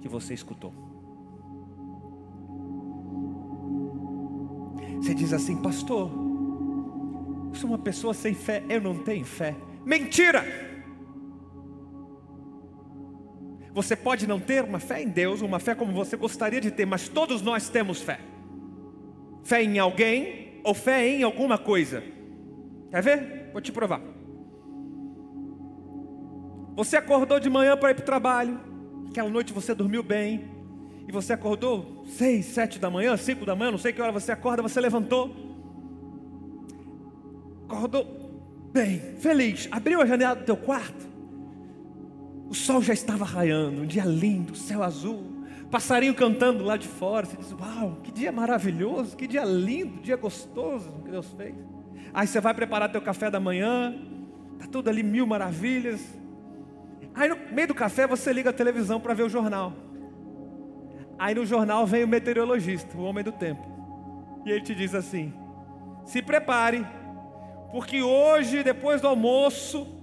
que 0.00 0.08
você 0.08 0.34
escutou? 0.34 0.72
Você 5.00 5.14
diz 5.14 5.32
assim, 5.32 5.60
pastor, 5.60 6.10
eu 7.48 7.54
sou 7.54 7.70
uma 7.70 7.78
pessoa 7.78 8.14
sem 8.14 8.34
fé, 8.34 8.62
eu 8.68 8.80
não 8.80 8.98
tenho 8.98 9.24
fé. 9.24 9.56
Mentira! 9.84 10.71
Você 13.72 13.96
pode 13.96 14.26
não 14.26 14.38
ter 14.38 14.62
uma 14.64 14.78
fé 14.78 15.02
em 15.02 15.08
Deus, 15.08 15.40
uma 15.40 15.58
fé 15.58 15.74
como 15.74 15.92
você 15.92 16.16
gostaria 16.16 16.60
de 16.60 16.70
ter, 16.70 16.84
mas 16.84 17.08
todos 17.08 17.40
nós 17.40 17.68
temos 17.68 18.02
fé. 18.02 18.20
Fé 19.42 19.62
em 19.62 19.78
alguém 19.78 20.60
ou 20.62 20.74
fé 20.74 21.08
em 21.08 21.22
alguma 21.22 21.56
coisa. 21.56 22.02
Quer 22.90 23.02
ver? 23.02 23.50
Vou 23.52 23.60
te 23.60 23.72
provar. 23.72 24.00
Você 26.74 26.96
acordou 26.96 27.38
de 27.38 27.50
manhã 27.50 27.76
para 27.76 27.90
ir 27.90 27.94
para 27.94 28.02
o 28.02 28.06
trabalho, 28.06 28.60
aquela 29.10 29.28
noite 29.28 29.52
você 29.52 29.74
dormiu 29.74 30.02
bem, 30.02 30.50
e 31.06 31.12
você 31.12 31.32
acordou 31.32 32.02
seis, 32.06 32.46
sete 32.46 32.78
da 32.78 32.88
manhã, 32.88 33.16
cinco 33.16 33.44
da 33.44 33.54
manhã, 33.54 33.70
não 33.70 33.78
sei 33.78 33.92
que 33.92 34.00
hora 34.00 34.12
você 34.12 34.32
acorda, 34.32 34.62
você 34.62 34.80
levantou, 34.80 35.34
acordou 37.68 38.70
bem, 38.72 38.98
feliz, 39.18 39.68
abriu 39.70 40.00
a 40.00 40.06
janela 40.06 40.34
do 40.34 40.44
teu 40.44 40.56
quarto, 40.56 41.11
o 42.52 42.54
sol 42.54 42.82
já 42.82 42.92
estava 42.92 43.24
raiando, 43.24 43.80
um 43.80 43.86
dia 43.86 44.04
lindo, 44.04 44.54
céu 44.54 44.82
azul, 44.82 45.24
passarinho 45.70 46.14
cantando 46.14 46.62
lá 46.62 46.76
de 46.76 46.86
fora, 46.86 47.24
você 47.24 47.34
diz, 47.34 47.50
uau, 47.50 47.96
que 48.02 48.12
dia 48.12 48.30
maravilhoso, 48.30 49.16
que 49.16 49.26
dia 49.26 49.42
lindo, 49.42 50.02
dia 50.02 50.16
gostoso 50.16 50.92
que 51.02 51.10
Deus 51.10 51.32
fez. 51.34 51.54
Aí 52.12 52.26
você 52.26 52.42
vai 52.42 52.52
preparar 52.52 52.92
teu 52.92 53.00
café 53.00 53.30
da 53.30 53.40
manhã, 53.40 53.98
tá 54.58 54.66
tudo 54.70 54.90
ali 54.90 55.02
mil 55.02 55.26
maravilhas. 55.26 56.02
Aí 57.14 57.26
no 57.26 57.38
meio 57.54 57.68
do 57.68 57.74
café 57.74 58.06
você 58.06 58.30
liga 58.34 58.50
a 58.50 58.52
televisão 58.52 59.00
para 59.00 59.14
ver 59.14 59.22
o 59.22 59.30
jornal. 59.30 59.72
Aí 61.18 61.34
no 61.34 61.46
jornal 61.46 61.86
vem 61.86 62.04
o 62.04 62.08
meteorologista, 62.08 62.98
o 62.98 63.02
homem 63.02 63.24
do 63.24 63.32
tempo. 63.32 63.66
E 64.44 64.50
ele 64.50 64.60
te 64.60 64.74
diz 64.74 64.94
assim: 64.94 65.32
se 66.04 66.20
prepare, 66.20 66.86
porque 67.70 68.02
hoje, 68.02 68.62
depois 68.62 69.00
do 69.00 69.08
almoço, 69.08 70.01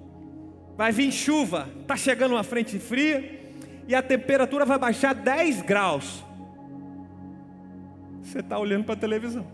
vai 0.80 0.94
vir 0.94 1.12
chuva. 1.12 1.68
Está 1.82 1.98
chegando 1.98 2.36
uma 2.36 2.44
frente 2.44 2.80
fria 2.80 3.54
e 3.86 3.94
a 3.94 4.02
temperatura 4.02 4.64
vai 4.64 4.80
baixar 4.80 5.14
10 5.14 5.64
graus. 5.64 6.24
Você 8.24 8.40
está 8.40 8.58
olhando 8.58 8.86
para 8.86 8.94
a 8.94 8.98
televisão. 8.98 9.46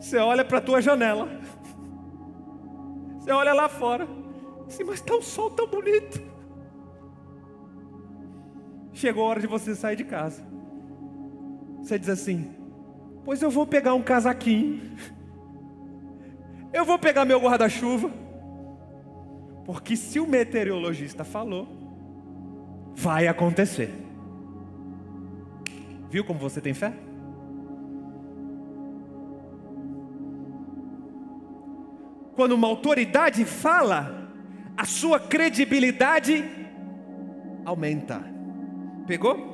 Você 0.00 0.16
olha 0.16 0.44
para 0.44 0.58
a 0.58 0.60
tua 0.60 0.82
janela. 0.82 1.28
Você 3.20 3.30
olha 3.30 3.52
lá 3.52 3.68
fora. 3.68 4.08
Assim, 4.66 4.82
mas 4.82 4.96
está 4.96 5.14
um 5.14 5.22
sol 5.22 5.48
tão 5.48 5.68
bonito. 5.68 6.20
Chegou 8.92 9.24
a 9.24 9.28
hora 9.28 9.40
de 9.40 9.46
você 9.46 9.76
sair 9.76 9.94
de 9.94 10.02
casa. 10.02 10.44
Você 11.78 12.00
diz 12.00 12.08
assim: 12.08 12.52
Pois 13.24 13.40
eu 13.40 13.50
vou 13.50 13.64
pegar 13.64 13.94
um 13.94 14.02
casaquinho, 14.02 14.90
eu 16.72 16.84
vou 16.84 16.98
pegar 16.98 17.24
meu 17.24 17.38
guarda-chuva, 17.38 18.10
porque 19.64 19.96
se 19.96 20.18
o 20.18 20.26
meteorologista 20.26 21.24
falou, 21.24 21.68
vai 22.94 23.26
acontecer. 23.26 23.90
Viu 26.10 26.24
como 26.24 26.38
você 26.38 26.60
tem 26.60 26.74
fé? 26.74 26.92
Quando 32.34 32.52
uma 32.52 32.66
autoridade 32.66 33.44
fala, 33.44 34.30
a 34.76 34.84
sua 34.84 35.20
credibilidade 35.20 36.44
aumenta. 37.64 38.22
Pegou? 39.06 39.52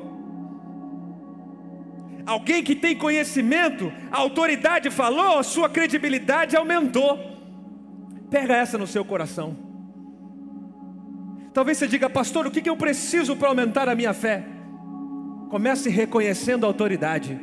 Alguém 2.25 2.63
que 2.63 2.75
tem 2.75 2.97
conhecimento, 2.97 3.93
a 4.11 4.19
autoridade 4.19 4.91
falou, 4.91 5.39
a 5.39 5.43
sua 5.43 5.69
credibilidade 5.69 6.57
aumentou. 6.57 7.19
Pega 8.31 8.57
essa 8.57 8.77
no 8.77 8.87
seu 8.87 9.05
coração. 9.05 9.68
Talvez 11.59 11.77
você 11.77 11.89
diga, 11.89 12.09
pastor, 12.09 12.47
o 12.47 12.53
que 12.53 12.71
eu 12.71 12.77
preciso 12.77 13.35
para 13.35 13.49
aumentar 13.49 13.89
a 13.89 13.95
minha 13.97 14.15
fé? 14.15 14.47
Comece 15.51 15.91
reconhecendo 15.91 16.63
a 16.63 16.69
autoridade. 16.69 17.37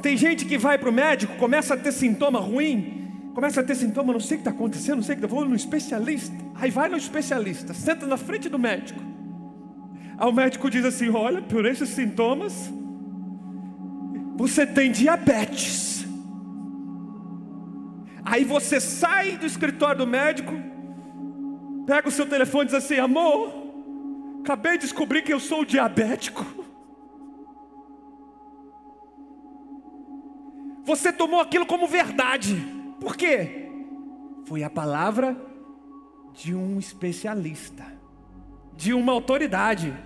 Tem 0.00 0.16
gente 0.16 0.44
que 0.44 0.56
vai 0.56 0.78
para 0.78 0.88
o 0.88 0.92
médico, 0.92 1.34
começa 1.38 1.74
a 1.74 1.76
ter 1.76 1.90
sintoma 1.90 2.38
ruim, 2.38 3.10
começa 3.34 3.58
a 3.58 3.64
ter 3.64 3.74
sintoma, 3.74 4.12
não 4.12 4.20
sei 4.20 4.36
o 4.36 4.38
que 4.38 4.48
está 4.48 4.52
acontecendo, 4.52 4.98
não 4.98 5.02
sei 5.02 5.16
o 5.16 5.18
que, 5.18 5.26
vou 5.26 5.44
no 5.44 5.56
especialista. 5.56 6.36
Aí 6.54 6.70
vai 6.70 6.88
no 6.88 6.96
especialista, 6.96 7.74
senta 7.74 8.06
na 8.06 8.16
frente 8.16 8.48
do 8.48 8.56
médico. 8.56 9.00
Aí 10.16 10.28
o 10.28 10.32
médico 10.32 10.70
diz 10.70 10.84
assim: 10.84 11.08
Olha, 11.08 11.42
por 11.42 11.66
esses 11.66 11.88
sintomas, 11.88 12.72
você 14.36 14.64
tem 14.64 14.92
diabetes. 14.92 16.06
Aí 18.24 18.44
você 18.44 18.78
sai 18.78 19.36
do 19.36 19.44
escritório 19.44 19.98
do 19.98 20.06
médico, 20.06 20.70
pega 21.86 22.08
o 22.08 22.12
seu 22.12 22.28
telefone 22.28 22.64
e 22.64 22.66
diz 22.66 22.74
assim: 22.74 22.98
Amor, 22.98 23.52
acabei 24.40 24.72
de 24.72 24.84
descobrir 24.84 25.22
que 25.22 25.32
eu 25.32 25.40
sou 25.40 25.64
diabético. 25.64 26.44
Você 30.84 31.12
tomou 31.12 31.40
aquilo 31.40 31.64
como 31.64 31.86
verdade. 31.86 32.56
Por 33.00 33.16
quê? 33.16 33.70
Foi 34.44 34.64
a 34.64 34.70
palavra 34.70 35.36
de 36.34 36.54
um 36.54 36.78
especialista, 36.78 37.84
de 38.76 38.92
uma 38.92 39.12
autoridade. 39.12 39.96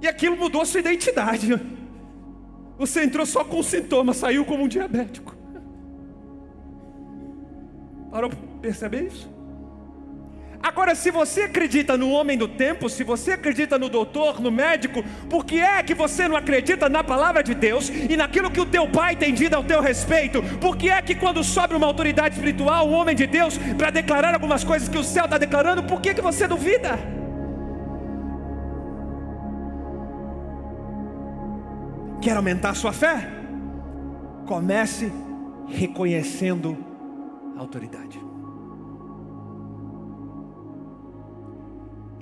E 0.00 0.06
aquilo 0.06 0.36
mudou 0.36 0.64
sua 0.64 0.80
identidade. 0.80 1.60
Você 2.78 3.04
entrou 3.04 3.26
só 3.26 3.44
com 3.44 3.62
sintomas, 3.62 4.16
saiu 4.16 4.44
como 4.44 4.64
um 4.64 4.68
diabético. 4.68 5.34
Parou 8.10 8.30
para 8.30 8.38
perceber 8.60 9.06
isso? 9.06 9.33
Agora, 10.64 10.94
se 10.94 11.10
você 11.10 11.42
acredita 11.42 11.94
no 11.94 12.08
homem 12.08 12.38
do 12.38 12.48
tempo, 12.48 12.88
se 12.88 13.04
você 13.04 13.32
acredita 13.32 13.78
no 13.78 13.90
doutor, 13.90 14.40
no 14.40 14.50
médico, 14.50 15.04
por 15.28 15.44
que 15.44 15.60
é 15.60 15.82
que 15.82 15.92
você 15.92 16.26
não 16.26 16.36
acredita 16.36 16.88
na 16.88 17.04
palavra 17.04 17.42
de 17.42 17.54
Deus 17.54 17.90
e 17.90 18.16
naquilo 18.16 18.50
que 18.50 18.58
o 18.58 18.64
teu 18.64 18.88
pai 18.88 19.14
tem 19.14 19.34
dito 19.34 19.52
ao 19.52 19.62
teu 19.62 19.82
respeito? 19.82 20.42
Por 20.62 20.74
que 20.74 20.88
é 20.88 21.02
que 21.02 21.14
quando 21.14 21.44
sobe 21.44 21.74
uma 21.74 21.86
autoridade 21.86 22.36
espiritual, 22.36 22.88
um 22.88 22.94
homem 22.94 23.14
de 23.14 23.26
Deus, 23.26 23.58
para 23.76 23.90
declarar 23.90 24.32
algumas 24.32 24.64
coisas 24.64 24.88
que 24.88 24.96
o 24.96 25.04
céu 25.04 25.26
está 25.26 25.36
declarando, 25.36 25.82
por 25.82 26.00
que, 26.00 26.14
que 26.14 26.22
você 26.22 26.48
duvida? 26.48 26.98
Quer 32.22 32.38
aumentar 32.38 32.70
a 32.70 32.74
sua 32.74 32.94
fé? 32.94 33.28
Comece 34.46 35.12
reconhecendo 35.68 36.78
a 37.54 37.60
autoridade. 37.60 38.23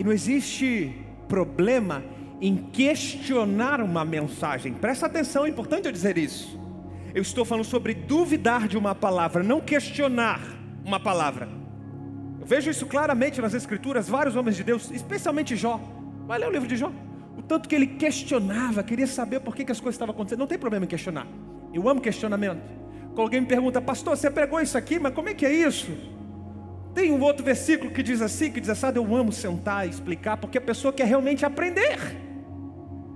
E 0.03 0.05
não 0.05 0.11
existe 0.11 0.93
problema 1.29 2.03
em 2.41 2.57
questionar 2.57 3.81
uma 3.81 4.05
mensagem. 4.05 4.75
Presta 4.75 5.07
atenção, 5.07 5.47
é 5.47 5.49
importante 5.49 5.87
eu 5.87 5.93
dizer 5.93 6.19
isso. 6.19 6.61
Eu 7.15 7.23
estou 7.23 7.45
falando 7.45 7.65
sobre 7.65 7.95
duvidar 7.95 8.67
de 8.67 8.77
uma 8.77 8.97
palavra, 8.97 9.45
não 9.45 9.61
questionar 9.61 10.41
uma 10.85 10.99
palavra. 10.99 11.49
Eu 12.41 12.45
vejo 12.45 12.69
isso 12.69 12.85
claramente 12.85 13.41
nas 13.41 13.55
Escrituras, 13.55 14.09
vários 14.09 14.35
homens 14.35 14.57
de 14.57 14.65
Deus, 14.65 14.91
especialmente 14.91 15.55
Jó. 15.55 15.81
Vai 16.27 16.41
ler 16.41 16.49
o 16.49 16.51
livro 16.51 16.67
de 16.67 16.77
Jó. 16.77 16.91
O 17.39 17.43
tanto 17.43 17.69
que 17.69 17.75
ele 17.77 17.87
questionava, 17.87 18.83
queria 18.83 19.07
saber 19.07 19.39
por 19.39 19.55
que, 19.55 19.65
que 19.65 19.71
as 19.71 19.79
coisas 19.79 19.95
estavam 19.95 20.13
acontecendo. 20.13 20.41
Não 20.41 20.49
tem 20.49 20.59
problema 20.59 20.85
em 20.85 20.89
questionar. 20.89 21.29
Eu 21.73 21.89
amo 21.89 22.01
questionamento. 22.01 22.61
Quando 23.11 23.21
alguém 23.21 23.41
me 23.41 23.47
pergunta, 23.47 23.81
pastor, 23.81 24.17
você 24.17 24.29
pregou 24.29 24.61
isso 24.61 24.77
aqui, 24.77 24.99
mas 24.99 25.15
como 25.15 25.29
é 25.29 25.35
que 25.35 25.47
é 25.47 25.53
isso? 25.53 25.93
Tem 26.95 27.11
um 27.11 27.21
outro 27.23 27.45
versículo 27.45 27.91
que 27.91 28.03
diz 28.03 28.21
assim, 28.21 28.51
que 28.51 28.61
diz 28.61 28.69
assim, 28.69 28.87
eu 28.95 29.17
amo 29.17 29.33
sentar 29.33 29.87
e 29.87 29.91
explicar, 29.91 30.37
porque 30.37 30.59
a 30.59 30.61
pessoa 30.61 30.93
quer 30.93 31.07
realmente 31.07 31.45
aprender. 31.45 31.99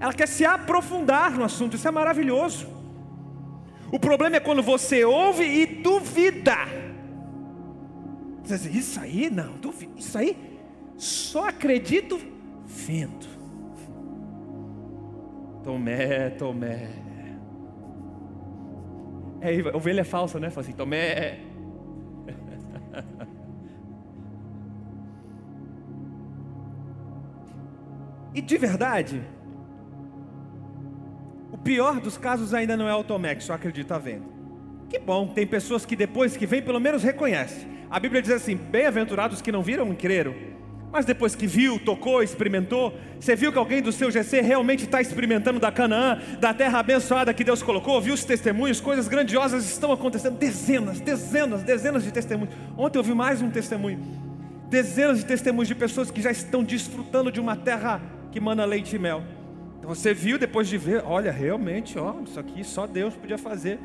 Ela 0.00 0.12
quer 0.12 0.28
se 0.28 0.44
aprofundar 0.44 1.32
no 1.32 1.44
assunto, 1.44 1.76
isso 1.76 1.86
é 1.86 1.90
maravilhoso. 1.90 2.68
O 3.92 3.98
problema 3.98 4.36
é 4.36 4.40
quando 4.40 4.62
você 4.62 5.04
ouve 5.04 5.44
e 5.44 5.66
duvida. 5.66 6.56
Isso 8.72 9.00
aí 9.00 9.28
não, 9.30 9.54
duvido, 9.58 9.92
isso 9.96 10.16
aí 10.16 10.36
só 10.96 11.48
acredito 11.48 12.18
vendo. 12.64 13.26
Tomé, 15.62 16.30
Tomé. 16.30 16.88
É, 19.40 19.76
ovelha 19.76 20.00
é 20.00 20.04
falsa, 20.04 20.38
né? 20.38 20.48
Fala 20.48 20.66
assim, 20.66 20.76
Tomé. 20.76 21.40
E 28.36 28.42
de 28.42 28.58
verdade, 28.58 29.22
o 31.50 31.56
pior 31.56 31.98
dos 32.00 32.18
casos 32.18 32.52
ainda 32.52 32.76
não 32.76 32.86
é 32.86 32.94
o 32.94 33.02
Tomé, 33.02 33.34
que 33.34 33.42
só 33.42 33.54
acredita 33.54 33.98
vendo. 33.98 34.26
Que 34.90 34.98
bom, 34.98 35.28
tem 35.28 35.46
pessoas 35.46 35.86
que 35.86 35.96
depois 35.96 36.36
que 36.36 36.44
vem, 36.44 36.60
pelo 36.60 36.78
menos 36.78 37.02
reconhece. 37.02 37.66
A 37.90 37.98
Bíblia 37.98 38.20
diz 38.20 38.30
assim: 38.30 38.54
bem-aventurados 38.54 39.40
que 39.40 39.50
não 39.50 39.62
viram 39.62 39.90
e 39.90 39.96
creram. 39.96 40.34
Mas 40.92 41.06
depois 41.06 41.34
que 41.34 41.46
viu, 41.46 41.78
tocou, 41.78 42.22
experimentou, 42.22 42.94
você 43.18 43.34
viu 43.34 43.50
que 43.50 43.58
alguém 43.58 43.80
do 43.80 43.90
seu 43.90 44.10
GC 44.10 44.42
realmente 44.42 44.84
está 44.84 45.00
experimentando 45.00 45.58
da 45.58 45.72
Canaã, 45.72 46.20
da 46.38 46.52
terra 46.52 46.80
abençoada 46.80 47.32
que 47.32 47.42
Deus 47.42 47.62
colocou, 47.62 47.98
viu 48.02 48.12
os 48.12 48.24
testemunhos, 48.24 48.82
coisas 48.82 49.08
grandiosas 49.08 49.64
estão 49.64 49.92
acontecendo, 49.92 50.36
dezenas, 50.36 51.00
dezenas, 51.00 51.62
dezenas 51.62 52.04
de 52.04 52.12
testemunhos. 52.12 52.54
Ontem 52.76 52.98
eu 52.98 53.02
vi 53.02 53.14
mais 53.14 53.40
um 53.40 53.50
testemunho, 53.50 53.98
dezenas 54.68 55.20
de 55.20 55.24
testemunhos 55.24 55.68
de 55.68 55.74
pessoas 55.74 56.10
que 56.10 56.20
já 56.20 56.30
estão 56.30 56.62
desfrutando 56.62 57.32
de 57.32 57.40
uma 57.40 57.56
terra 57.56 58.00
que 58.36 58.40
mana 58.40 58.66
leite 58.66 58.94
e 58.94 58.98
mel. 58.98 59.24
Então 59.78 59.88
você 59.88 60.12
viu 60.12 60.38
depois 60.38 60.68
de 60.68 60.76
ver, 60.76 61.02
olha, 61.06 61.32
realmente, 61.32 61.98
ó, 61.98 62.20
isso 62.20 62.38
aqui 62.38 62.62
só 62.62 62.86
Deus 62.86 63.14
podia 63.14 63.38
fazer. 63.38 63.80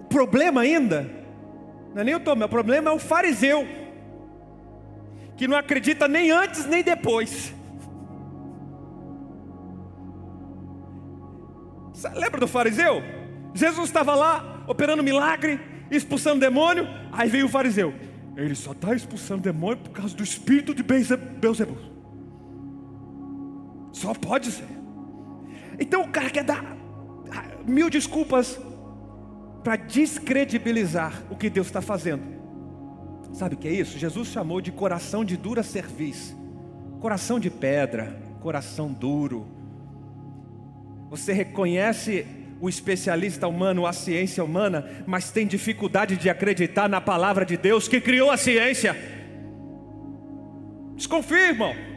O 0.00 0.04
problema 0.04 0.60
ainda, 0.60 1.10
não 1.94 2.02
é 2.02 2.04
nem 2.04 2.14
o 2.14 2.20
Tomé, 2.20 2.44
o 2.44 2.50
problema 2.50 2.90
é 2.90 2.92
o 2.92 2.98
fariseu, 2.98 3.66
que 5.38 5.48
não 5.48 5.56
acredita 5.56 6.06
nem 6.06 6.30
antes 6.30 6.66
nem 6.66 6.82
depois. 6.82 7.54
Lembra 12.14 12.40
do 12.40 12.46
fariseu? 12.46 13.02
Jesus 13.54 13.86
estava 13.86 14.14
lá 14.14 14.64
operando 14.68 15.02
milagre, 15.02 15.58
expulsando 15.90 16.40
demônio, 16.40 16.86
aí 17.10 17.26
veio 17.30 17.46
o 17.46 17.48
fariseu. 17.48 17.94
Ele 18.36 18.54
só 18.54 18.72
está 18.72 18.94
expulsando 18.94 19.40
demônio 19.40 19.78
por 19.78 19.92
causa 19.92 20.14
do 20.14 20.22
espírito 20.22 20.74
de 20.74 20.82
Beelzebub. 20.82 21.99
Só 23.92 24.14
pode 24.14 24.50
ser. 24.50 24.68
Então 25.78 26.02
o 26.02 26.08
cara 26.08 26.30
quer 26.30 26.44
dar 26.44 26.76
mil 27.66 27.90
desculpas 27.90 28.58
para 29.62 29.76
descredibilizar 29.76 31.22
o 31.30 31.36
que 31.36 31.50
Deus 31.50 31.66
está 31.66 31.80
fazendo. 31.80 32.22
Sabe 33.32 33.54
o 33.54 33.58
que 33.58 33.68
é 33.68 33.72
isso? 33.72 33.98
Jesus 33.98 34.28
chamou 34.28 34.60
de 34.60 34.72
coração 34.72 35.24
de 35.24 35.36
dura 35.36 35.62
cerviz, 35.62 36.34
coração 36.98 37.38
de 37.38 37.50
pedra, 37.50 38.18
coração 38.40 38.92
duro. 38.92 39.46
Você 41.08 41.32
reconhece 41.32 42.26
o 42.60 42.68
especialista 42.68 43.46
humano, 43.48 43.86
a 43.86 43.92
ciência 43.92 44.44
humana, 44.44 44.88
mas 45.06 45.30
tem 45.30 45.46
dificuldade 45.46 46.16
de 46.16 46.28
acreditar 46.28 46.88
na 46.88 47.00
palavra 47.00 47.44
de 47.44 47.56
Deus 47.56 47.88
que 47.88 48.00
criou 48.00 48.30
a 48.30 48.36
ciência. 48.36 48.96
Desconfia, 50.94 51.48
irmão. 51.48 51.89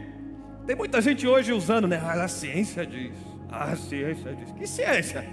Tem 0.66 0.74
muita 0.74 1.00
gente 1.00 1.26
hoje 1.26 1.52
usando, 1.52 1.86
né? 1.86 2.00
Ah, 2.02 2.24
a 2.24 2.28
ciência 2.28 2.86
diz. 2.86 3.12
A 3.50 3.76
ciência 3.76 4.34
diz. 4.34 4.50
Que 4.52 4.66
ciência? 4.66 5.24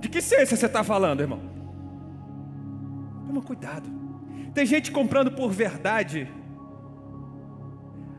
De 0.00 0.08
que 0.08 0.20
ciência 0.20 0.56
você 0.56 0.66
está 0.66 0.82
falando, 0.82 1.20
irmão? 1.20 1.40
Toma 3.26 3.40
cuidado. 3.40 3.88
Tem 4.52 4.66
gente 4.66 4.90
comprando 4.90 5.30
por 5.30 5.50
verdade 5.50 6.28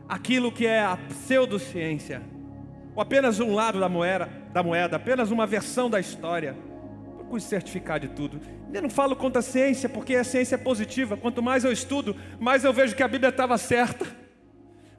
aquilo 0.08 0.50
que 0.50 0.66
é 0.66 0.80
a 0.80 0.96
pseudociência, 0.96 2.22
ou 2.94 3.02
apenas 3.02 3.38
um 3.40 3.54
lado 3.54 3.78
da 3.78 3.88
moeda, 3.88 4.28
da 4.52 4.62
moeda, 4.62 4.96
apenas 4.96 5.30
uma 5.30 5.46
versão 5.46 5.90
da 5.90 6.00
história. 6.00 6.56
Procure 7.16 7.42
certificar 7.42 8.00
de 8.00 8.08
tudo. 8.08 8.40
Eu 8.72 8.82
não 8.82 8.90
falo 8.90 9.14
contra 9.14 9.40
a 9.40 9.42
ciência, 9.42 9.88
porque 9.88 10.16
a 10.16 10.24
ciência 10.24 10.54
é 10.54 10.58
positiva. 10.58 11.16
Quanto 11.16 11.42
mais 11.42 11.64
eu 11.64 11.70
estudo, 11.70 12.16
mais 12.40 12.64
eu 12.64 12.72
vejo 12.72 12.96
que 12.96 13.02
a 13.02 13.08
Bíblia 13.08 13.28
estava 13.28 13.58
certa 13.58 14.23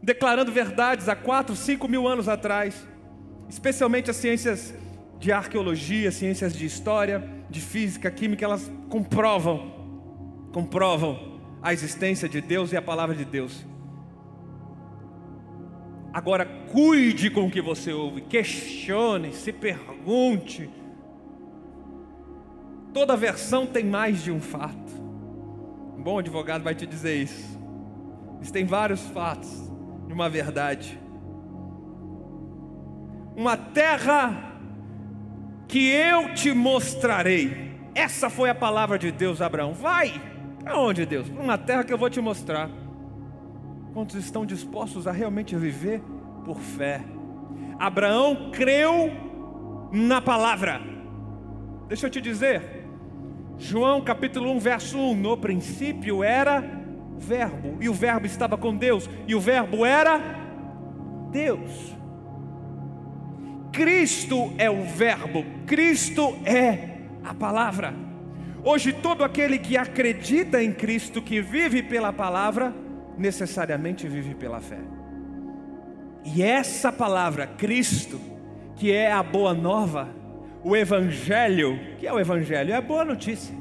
declarando 0.06 0.52
verdades 0.52 1.10
há 1.10 1.16
4, 1.16 1.56
5 1.56 1.88
mil 1.88 2.08
anos 2.08 2.30
atrás, 2.30 2.88
especialmente 3.50 4.12
as 4.12 4.16
ciências 4.16 4.72
de 5.18 5.32
arqueologia, 5.32 6.12
ciências 6.12 6.56
de 6.56 6.64
história, 6.64 7.28
de 7.50 7.60
física, 7.60 8.12
química, 8.12 8.46
elas 8.46 8.72
comprovam, 8.88 9.74
comprovam 10.54 11.40
a 11.60 11.74
existência 11.74 12.30
de 12.30 12.40
Deus 12.40 12.72
e 12.72 12.78
a 12.78 12.84
palavra 12.84 13.16
de 13.16 13.26
Deus. 13.26 13.66
Agora, 16.14 16.46
cuide 16.72 17.32
com 17.32 17.48
o 17.48 17.52
que 17.52 17.60
você 17.60 17.92
ouve, 17.92 18.22
questione, 18.22 19.34
se 19.34 19.52
pergunte. 19.52 20.70
Toda 22.94 23.18
versão 23.18 23.66
tem 23.66 23.84
mais 23.84 24.24
de 24.24 24.32
um 24.32 24.40
fato. 24.40 24.94
Um 25.98 26.04
bom 26.04 26.20
advogado 26.20 26.64
vai 26.64 26.76
te 26.76 26.86
dizer 26.86 27.16
isso. 27.16 27.60
Existem 28.40 28.66
vários 28.66 29.02
fatos 29.08 29.75
uma 30.16 30.30
verdade. 30.30 30.98
Uma 33.36 33.58
terra 33.58 34.54
que 35.68 35.90
eu 35.90 36.34
te 36.34 36.54
mostrarei. 36.54 37.76
Essa 37.94 38.30
foi 38.30 38.50
a 38.50 38.56
palavra 38.56 38.98
de 38.98 39.12
Deus 39.12 39.42
Abraão. 39.42 39.74
Vai, 39.74 40.22
para 40.64 40.80
onde 40.80 41.06
Deus? 41.06 41.28
Para 41.28 41.44
uma 41.44 41.58
terra 41.58 41.84
que 41.84 41.92
eu 41.92 41.98
vou 41.98 42.10
te 42.10 42.22
mostrar. 42.22 42.70
Quantos 43.94 44.16
estão 44.16 44.46
dispostos 44.46 45.06
a 45.06 45.12
realmente 45.12 45.54
viver 45.58 46.02
por 46.46 46.60
fé? 46.62 47.04
Abraão 47.78 48.52
creu 48.52 49.12
na 49.92 50.22
palavra. 50.22 50.82
Deixa 51.90 52.08
eu 52.08 52.10
te 52.10 52.22
dizer, 52.22 52.88
João 53.58 54.02
capítulo 54.02 54.50
1, 54.52 54.60
verso 54.60 54.98
1: 54.98 55.14
No 55.14 55.38
princípio 55.38 56.24
era 56.24 56.85
Verbo, 57.18 57.78
e 57.82 57.90
o 57.90 57.94
Verbo 57.94 58.26
estava 58.26 58.58
com 58.58 58.76
Deus, 58.76 59.10
e 59.28 59.36
o 59.36 59.40
Verbo 59.40 59.86
era 59.86 60.20
Deus. 61.32 61.96
Cristo 63.72 64.54
é 64.58 64.70
o 64.70 64.84
Verbo, 64.84 65.46
Cristo 65.66 66.36
é 66.46 66.98
a 67.24 67.34
palavra. 67.34 67.94
Hoje, 68.64 68.94
todo 68.94 69.24
aquele 69.24 69.60
que 69.60 69.78
acredita 69.78 70.64
em 70.64 70.72
Cristo, 70.72 71.22
que 71.22 71.42
vive 71.42 71.84
pela 71.84 72.12
palavra, 72.12 72.74
necessariamente 73.18 74.08
vive 74.08 74.34
pela 74.34 74.60
fé. 74.60 74.80
E 76.24 76.42
essa 76.42 76.92
palavra, 76.92 77.46
Cristo, 77.46 78.20
que 78.76 78.92
é 78.92 79.12
a 79.12 79.22
boa 79.22 79.54
nova, 79.54 80.10
o 80.64 80.76
Evangelho, 80.76 81.80
que 82.00 82.08
é 82.08 82.12
o 82.12 82.20
Evangelho? 82.20 82.74
É 82.74 82.76
a 82.76 82.82
boa 82.82 83.06
notícia, 83.06 83.56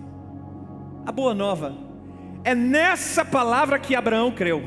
a 1.04 1.12
boa 1.12 1.34
nova. 1.34 1.83
É 2.44 2.54
nessa 2.54 3.24
palavra 3.24 3.78
que 3.78 3.96
Abraão 3.96 4.30
creu. 4.30 4.62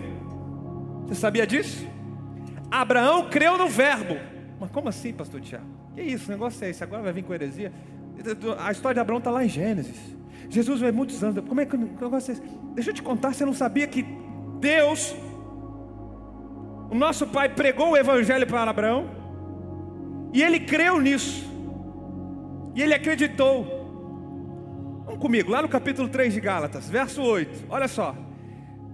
Você 1.05 1.15
sabia 1.15 1.45
disso? 1.45 1.87
Abraão 2.71 3.29
creu 3.29 3.57
no 3.57 3.67
Verbo. 3.67 4.17
Mas 4.59 4.71
como 4.71 4.89
assim, 4.89 5.13
pastor 5.13 5.39
Tiago? 5.39 5.65
Que 5.93 6.01
isso, 6.01 6.27
o 6.27 6.31
negócio 6.31 6.65
é 6.65 6.69
esse? 6.69 6.83
Agora 6.83 7.03
vai 7.03 7.13
vir 7.13 7.23
com 7.23 7.33
heresia? 7.33 7.71
A 8.59 8.71
história 8.71 8.95
de 8.95 8.99
Abraão 8.99 9.19
está 9.19 9.29
lá 9.29 9.45
em 9.45 9.49
Gênesis. 9.49 10.17
Jesus 10.49 10.79
veio 10.79 10.93
muitos 10.93 11.23
anos. 11.23 11.43
Como 11.47 11.61
é 11.61 11.65
que 11.65 11.75
o 11.75 11.79
negócio 11.79 12.31
é 12.31 12.33
esse? 12.33 12.43
Deixa 12.73 12.89
eu 12.89 12.93
te 12.93 13.03
contar, 13.03 13.33
você 13.33 13.45
não 13.45 13.53
sabia 13.53 13.85
que 13.87 14.05
Deus, 14.59 15.15
o 16.89 16.95
nosso 16.95 17.27
pai, 17.27 17.49
pregou 17.49 17.91
o 17.91 17.97
Evangelho 17.97 18.47
para 18.47 18.69
Abraão? 18.69 19.09
E 20.33 20.41
ele 20.41 20.59
creu 20.59 20.99
nisso. 20.99 21.45
E 22.75 22.81
ele 22.81 22.93
acreditou. 22.93 23.76
Vamos 25.07 25.21
comigo, 25.21 25.49
lá 25.49 25.61
no 25.61 25.69
capítulo 25.69 26.09
3 26.09 26.33
de 26.33 26.41
Gálatas, 26.41 26.89
verso 26.89 27.21
8. 27.21 27.67
Olha 27.69 27.87
só. 27.87 28.13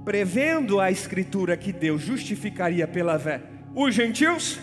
Prevendo 0.06 0.80
a 0.80 0.91
escritura 0.91 1.58
que 1.58 1.73
Deus 1.73 2.04
justificaria 2.04 2.88
pela 2.88 3.17
fé 3.17 3.41
os 3.73 3.95
gentios, 3.95 4.60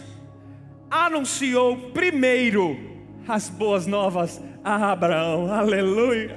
anunciou 0.89 1.91
primeiro 1.91 2.79
as 3.27 3.49
boas 3.49 3.85
novas 3.85 4.41
a 4.63 4.93
Abraão. 4.93 5.53
Aleluia. 5.53 6.37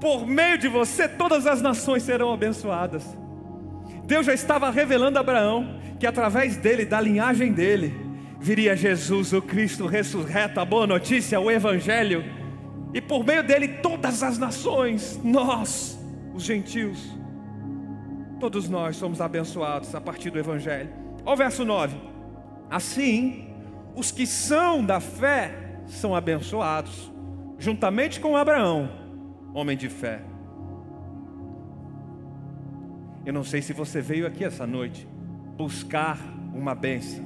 Por 0.00 0.26
meio 0.26 0.56
de 0.56 0.68
você, 0.68 1.06
todas 1.06 1.46
as 1.46 1.60
nações 1.60 2.02
serão 2.02 2.32
abençoadas. 2.32 3.04
Deus 4.04 4.24
já 4.24 4.32
estava 4.32 4.70
revelando 4.70 5.18
a 5.18 5.20
Abraão 5.20 5.78
que 6.00 6.06
através 6.06 6.56
dele, 6.56 6.86
da 6.86 6.98
linhagem 6.98 7.52
dele, 7.52 7.94
viria 8.40 8.74
Jesus, 8.74 9.34
o 9.34 9.42
Cristo 9.42 9.84
ressurreto, 9.84 10.60
a 10.60 10.64
boa 10.64 10.86
notícia, 10.86 11.38
o 11.38 11.50
Evangelho, 11.50 12.24
e 12.96 13.00
por 13.02 13.26
meio 13.26 13.42
dele 13.42 13.68
todas 13.68 14.22
as 14.22 14.38
nações, 14.38 15.20
nós, 15.22 15.98
os 16.32 16.42
gentios, 16.42 16.98
todos 18.40 18.70
nós 18.70 18.96
somos 18.96 19.20
abençoados 19.20 19.94
a 19.94 20.00
partir 20.00 20.30
do 20.30 20.38
Evangelho. 20.38 20.88
Olha 21.22 21.34
o 21.34 21.36
verso 21.36 21.62
9: 21.62 21.94
Assim, 22.70 23.54
os 23.94 24.10
que 24.10 24.26
são 24.26 24.82
da 24.82 24.98
fé 24.98 25.78
são 25.86 26.16
abençoados, 26.16 27.12
juntamente 27.58 28.18
com 28.18 28.34
Abraão, 28.34 28.90
homem 29.52 29.76
de 29.76 29.90
fé. 29.90 30.22
Eu 33.26 33.34
não 33.34 33.44
sei 33.44 33.60
se 33.60 33.74
você 33.74 34.00
veio 34.00 34.26
aqui 34.26 34.42
essa 34.42 34.66
noite 34.66 35.06
buscar 35.54 36.18
uma 36.54 36.74
bênção. 36.74 37.22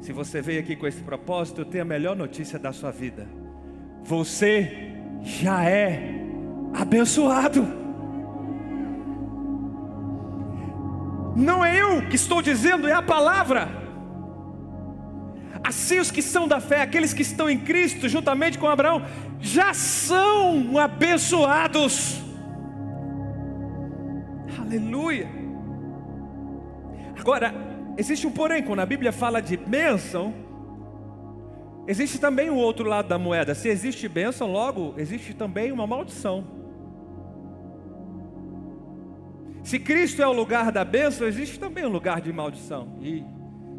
Se 0.00 0.12
você 0.12 0.42
veio 0.42 0.58
aqui 0.58 0.74
com 0.74 0.88
esse 0.88 1.04
propósito, 1.04 1.60
eu 1.60 1.64
tenho 1.64 1.84
a 1.84 1.86
melhor 1.86 2.16
notícia 2.16 2.58
da 2.58 2.72
sua 2.72 2.90
vida. 2.90 3.45
Você 4.06 4.92
já 5.22 5.64
é 5.64 6.14
abençoado. 6.72 7.66
Não 11.34 11.64
é 11.64 11.82
eu 11.82 12.08
que 12.08 12.16
estou 12.16 12.40
dizendo, 12.40 12.86
é 12.86 12.92
a 12.92 13.02
palavra. 13.02 13.68
Assim, 15.62 15.98
os 15.98 16.12
que 16.12 16.22
são 16.22 16.46
da 16.46 16.60
fé, 16.60 16.80
aqueles 16.80 17.12
que 17.12 17.22
estão 17.22 17.50
em 17.50 17.58
Cristo, 17.58 18.08
juntamente 18.08 18.58
com 18.58 18.68
Abraão, 18.68 19.02
já 19.40 19.74
são 19.74 20.78
abençoados. 20.78 22.22
Aleluia. 24.58 25.28
Agora, 27.18 27.52
existe 27.98 28.26
um 28.26 28.30
porém, 28.30 28.62
quando 28.62 28.80
a 28.80 28.86
Bíblia 28.86 29.10
fala 29.10 29.42
de 29.42 29.56
bênção, 29.56 30.45
existe 31.86 32.18
também 32.18 32.50
o 32.50 32.56
outro 32.56 32.88
lado 32.88 33.08
da 33.08 33.18
moeda. 33.18 33.54
Se 33.54 33.68
existe 33.68 34.08
bênção, 34.08 34.50
logo 34.50 34.94
existe 34.96 35.34
também 35.34 35.72
uma 35.72 35.86
maldição. 35.86 36.44
Se 39.62 39.78
Cristo 39.78 40.22
é 40.22 40.26
o 40.26 40.32
lugar 40.32 40.70
da 40.70 40.84
bênção, 40.84 41.26
existe 41.26 41.58
também 41.58 41.84
um 41.84 41.88
lugar 41.88 42.20
de 42.20 42.32
maldição. 42.32 42.98
E 43.00 43.24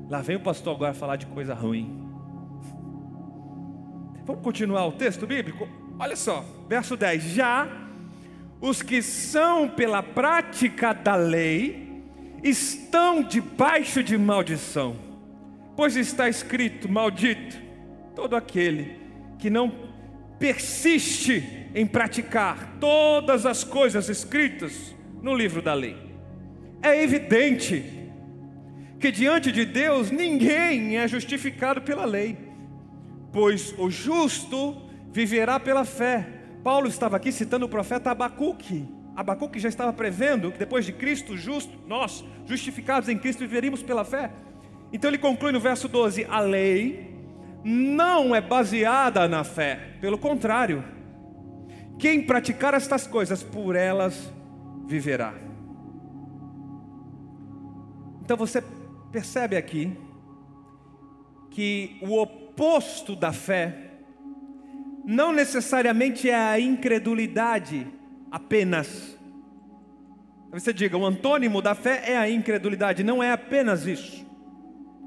lá 0.09 0.21
vem 0.21 0.35
o 0.35 0.41
pastor 0.41 0.75
agora 0.75 0.93
falar 0.93 1.15
de 1.15 1.25
coisa 1.27 1.53
ruim. 1.53 2.03
Vamos 4.25 4.43
continuar 4.43 4.85
o 4.85 4.91
texto 4.91 5.25
bíblico? 5.25 5.67
Olha 5.97 6.15
só, 6.15 6.43
verso 6.67 6.97
10: 6.97 7.23
Já 7.23 7.67
os 8.59 8.81
que 8.81 9.01
são 9.01 9.69
pela 9.69 10.01
prática 10.01 10.93
da 10.93 11.15
lei, 11.15 12.03
estão 12.43 13.21
debaixo 13.23 14.03
de 14.03 14.17
maldição, 14.17 14.95
pois 15.75 15.95
está 15.95 16.27
escrito: 16.27 16.89
Maldito 16.89 17.66
todo 18.17 18.35
aquele 18.35 18.97
que 19.37 19.47
não 19.47 19.71
persiste 20.39 21.69
em 21.75 21.85
praticar 21.85 22.77
todas 22.79 23.45
as 23.45 23.63
coisas 23.63 24.09
escritas 24.09 24.95
no 25.21 25.35
livro 25.35 25.61
da 25.61 25.75
lei. 25.75 25.95
É 26.81 27.03
evidente 27.03 27.85
que 28.99 29.11
diante 29.11 29.51
de 29.51 29.65
Deus 29.65 30.09
ninguém 30.09 30.97
é 30.97 31.07
justificado 31.07 31.79
pela 31.83 32.05
lei, 32.05 32.35
pois 33.31 33.75
o 33.77 33.87
justo 33.87 34.75
viverá 35.11 35.59
pela 35.59 35.85
fé. 35.85 36.27
Paulo 36.63 36.87
estava 36.87 37.17
aqui 37.17 37.31
citando 37.31 37.67
o 37.67 37.69
profeta 37.69 38.09
Abacuque. 38.09 38.83
Abacuque 39.15 39.59
já 39.59 39.69
estava 39.69 39.93
prevendo 39.93 40.51
que 40.51 40.57
depois 40.57 40.83
de 40.83 40.91
Cristo 40.91 41.37
justo, 41.37 41.77
nós, 41.85 42.25
justificados 42.47 43.09
em 43.09 43.17
Cristo, 43.17 43.41
viveríamos 43.41 43.83
pela 43.83 44.03
fé. 44.03 44.31
Então 44.91 45.07
ele 45.07 45.19
conclui 45.19 45.51
no 45.51 45.59
verso 45.59 45.87
12: 45.87 46.25
a 46.25 46.39
lei 46.39 47.16
não 47.63 48.35
é 48.35 48.41
baseada 48.41 49.27
na 49.27 49.43
fé, 49.43 49.97
pelo 49.99 50.17
contrário, 50.17 50.83
quem 51.99 52.25
praticar 52.25 52.73
estas 52.73 53.07
coisas, 53.07 53.41
por 53.41 53.75
elas 53.75 54.31
viverá. 54.85 55.33
Então 58.21 58.37
você 58.37 58.63
percebe 59.11 59.55
aqui 59.55 59.97
que 61.49 61.97
o 62.01 62.21
oposto 62.21 63.15
da 63.15 63.33
fé 63.33 63.87
não 65.05 65.31
necessariamente 65.31 66.29
é 66.29 66.35
a 66.35 66.59
incredulidade, 66.59 67.87
apenas. 68.29 69.17
Você 70.51 70.73
diga, 70.73 70.97
o 70.97 71.05
antônimo 71.05 71.61
da 71.61 71.73
fé 71.73 72.11
é 72.11 72.17
a 72.17 72.29
incredulidade, 72.29 73.03
não 73.03 73.23
é 73.23 73.31
apenas 73.31 73.87
isso, 73.87 74.25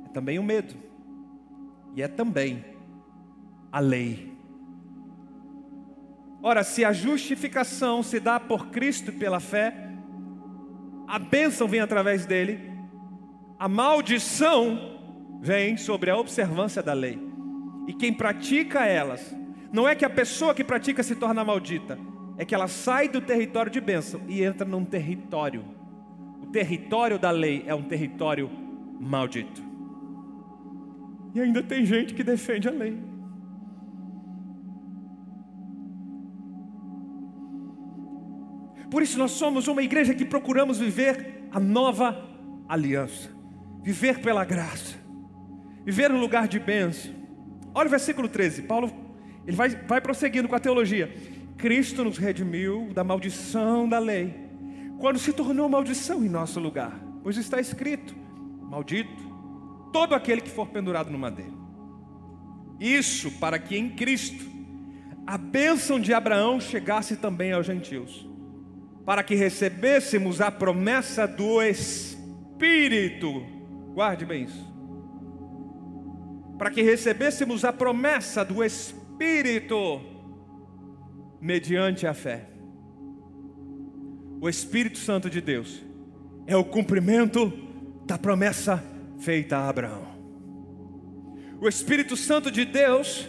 é 0.06 0.08
também 0.08 0.38
o 0.38 0.42
medo, 0.42 0.74
e 1.94 2.02
é 2.02 2.08
também 2.08 2.64
a 3.70 3.80
lei. 3.80 4.30
Ora, 6.42 6.62
se 6.62 6.84
a 6.84 6.92
justificação 6.92 8.02
se 8.02 8.18
dá 8.18 8.40
por 8.40 8.68
Cristo 8.68 9.12
pela 9.12 9.40
fé, 9.40 9.90
a 11.06 11.18
bênção 11.18 11.68
vem 11.68 11.80
através 11.80 12.24
dele, 12.24 12.70
a 13.58 13.68
maldição 13.68 14.98
vem 15.40 15.76
sobre 15.76 16.10
a 16.10 16.16
observância 16.16 16.82
da 16.82 16.92
lei, 16.92 17.18
e 17.86 17.92
quem 17.92 18.12
pratica 18.12 18.86
elas, 18.86 19.36
não 19.72 19.86
é 19.86 19.94
que 19.94 20.04
a 20.04 20.10
pessoa 20.10 20.54
que 20.54 20.64
pratica 20.64 21.02
se 21.02 21.14
torna 21.14 21.44
maldita, 21.44 21.98
é 22.38 22.44
que 22.44 22.54
ela 22.54 22.68
sai 22.68 23.08
do 23.08 23.20
território 23.20 23.70
de 23.70 23.80
bênção 23.80 24.22
e 24.26 24.42
entra 24.42 24.66
num 24.66 24.84
território. 24.84 25.62
O 26.42 26.46
território 26.46 27.18
da 27.18 27.30
lei 27.30 27.64
é 27.66 27.74
um 27.74 27.82
território 27.82 28.50
maldito. 28.98 29.69
E 31.34 31.40
ainda 31.40 31.62
tem 31.62 31.84
gente 31.84 32.14
que 32.14 32.24
defende 32.24 32.68
a 32.68 32.72
lei. 32.72 32.98
Por 38.90 39.02
isso 39.02 39.18
nós 39.18 39.30
somos 39.30 39.68
uma 39.68 39.82
igreja 39.82 40.14
que 40.14 40.24
procuramos 40.24 40.78
viver 40.78 41.44
a 41.52 41.60
nova 41.60 42.28
aliança, 42.68 43.30
viver 43.82 44.20
pela 44.20 44.44
graça, 44.44 44.96
viver 45.84 46.10
no 46.10 46.18
lugar 46.18 46.48
de 46.48 46.58
bênção. 46.58 47.14
Olha 47.72 47.86
o 47.86 47.90
versículo 47.90 48.28
13, 48.28 48.62
Paulo 48.62 48.92
ele 49.46 49.56
vai, 49.56 49.68
vai 49.68 50.00
prosseguindo 50.00 50.48
com 50.48 50.56
a 50.56 50.60
teologia. 50.60 51.14
Cristo 51.56 52.02
nos 52.04 52.18
redimiu 52.18 52.90
da 52.92 53.04
maldição 53.04 53.88
da 53.88 53.98
lei, 53.98 54.34
quando 54.98 55.18
se 55.18 55.32
tornou 55.32 55.68
maldição 55.68 56.24
em 56.24 56.28
nosso 56.28 56.58
lugar, 56.58 56.98
pois 57.22 57.36
está 57.36 57.60
escrito: 57.60 58.14
Maldito 58.62 59.29
todo 59.92 60.14
aquele 60.14 60.40
que 60.40 60.50
for 60.50 60.68
pendurado 60.68 61.10
no 61.10 61.18
madeiro. 61.18 61.58
Isso 62.78 63.30
para 63.32 63.58
que 63.58 63.76
em 63.76 63.90
Cristo 63.90 64.48
a 65.26 65.36
bênção 65.36 66.00
de 66.00 66.12
Abraão 66.14 66.58
chegasse 66.60 67.16
também 67.16 67.52
aos 67.52 67.66
gentios, 67.66 68.28
para 69.04 69.22
que 69.22 69.34
recebêssemos 69.34 70.40
a 70.40 70.50
promessa 70.50 71.26
do 71.26 71.62
Espírito. 71.62 73.28
Guarde 73.94 74.24
bem 74.24 74.44
isso. 74.44 74.68
Para 76.58 76.70
que 76.70 76.82
recebêssemos 76.82 77.64
a 77.64 77.72
promessa 77.72 78.44
do 78.44 78.64
Espírito 78.64 80.00
mediante 81.40 82.06
a 82.06 82.14
fé. 82.14 82.48
O 84.40 84.48
Espírito 84.48 84.98
Santo 84.98 85.28
de 85.28 85.40
Deus 85.40 85.82
é 86.46 86.56
o 86.56 86.64
cumprimento 86.64 87.52
da 88.06 88.18
promessa 88.18 88.82
feita 89.20 89.58
a 89.58 89.68
Abraão. 89.68 90.08
O 91.60 91.68
Espírito 91.68 92.16
Santo 92.16 92.50
de 92.50 92.64
Deus 92.64 93.28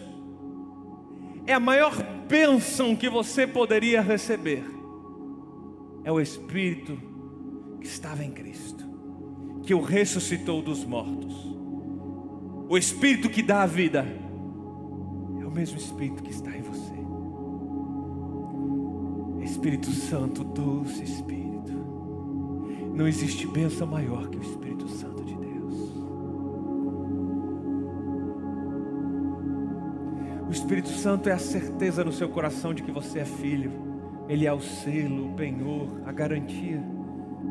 é 1.45 1.53
a 1.53 1.59
maior 1.59 1.93
bênção 2.27 2.95
que 2.95 3.09
você 3.09 3.45
poderia 3.45 4.01
receber. 4.01 4.63
É 6.03 6.11
o 6.11 6.19
Espírito 6.19 6.97
que 7.79 7.87
estava 7.87 8.23
em 8.23 8.31
Cristo, 8.31 8.85
que 9.63 9.73
o 9.73 9.81
ressuscitou 9.81 10.61
dos 10.61 10.85
mortos. 10.85 11.51
O 12.69 12.77
Espírito 12.77 13.29
que 13.29 13.41
dá 13.41 13.63
a 13.63 13.67
vida 13.67 14.05
é 15.41 15.45
o 15.45 15.51
mesmo 15.51 15.77
Espírito 15.77 16.23
que 16.23 16.31
está 16.31 16.55
em 16.55 16.61
você. 16.61 16.91
Espírito 19.43 19.91
Santo, 19.91 20.43
doce 20.43 21.03
Espírito. 21.03 21.73
Não 22.95 23.07
existe 23.07 23.45
bênção 23.45 23.85
maior 23.85 24.29
que 24.29 24.37
o 24.37 24.41
Espírito 24.41 24.87
Santo 24.87 25.10
O 30.51 30.53
Espírito 30.53 30.89
Santo 30.89 31.29
é 31.29 31.31
a 31.31 31.39
certeza 31.39 32.03
no 32.03 32.11
seu 32.11 32.27
coração 32.27 32.73
de 32.73 32.83
que 32.83 32.91
você 32.91 33.19
é 33.19 33.25
filho. 33.25 33.71
Ele 34.27 34.45
é 34.45 34.51
o 34.51 34.59
selo, 34.59 35.31
o 35.31 35.33
penhor, 35.33 36.01
a 36.05 36.11
garantia 36.11 36.83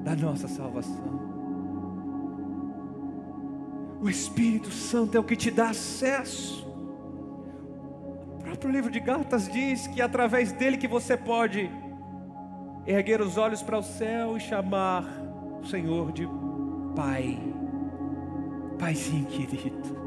da 0.04 0.14
nossa 0.14 0.46
salvação. 0.46 1.18
O 4.02 4.10
Espírito 4.10 4.70
Santo 4.70 5.16
é 5.16 5.20
o 5.20 5.24
que 5.24 5.34
te 5.34 5.50
dá 5.50 5.70
acesso. 5.70 6.68
O 8.34 8.38
próprio 8.42 8.70
livro 8.70 8.90
de 8.90 9.00
Gálatas 9.00 9.48
diz 9.48 9.86
que 9.86 10.02
é 10.02 10.04
através 10.04 10.52
dele 10.52 10.76
que 10.76 10.86
você 10.86 11.16
pode 11.16 11.70
erguer 12.86 13.22
os 13.22 13.38
olhos 13.38 13.62
para 13.62 13.78
o 13.78 13.82
céu 13.82 14.36
e 14.36 14.40
chamar 14.40 15.06
o 15.62 15.66
Senhor 15.66 16.12
de 16.12 16.28
Pai, 16.94 17.40
Paizinho 18.78 19.24
querido. 19.24 19.99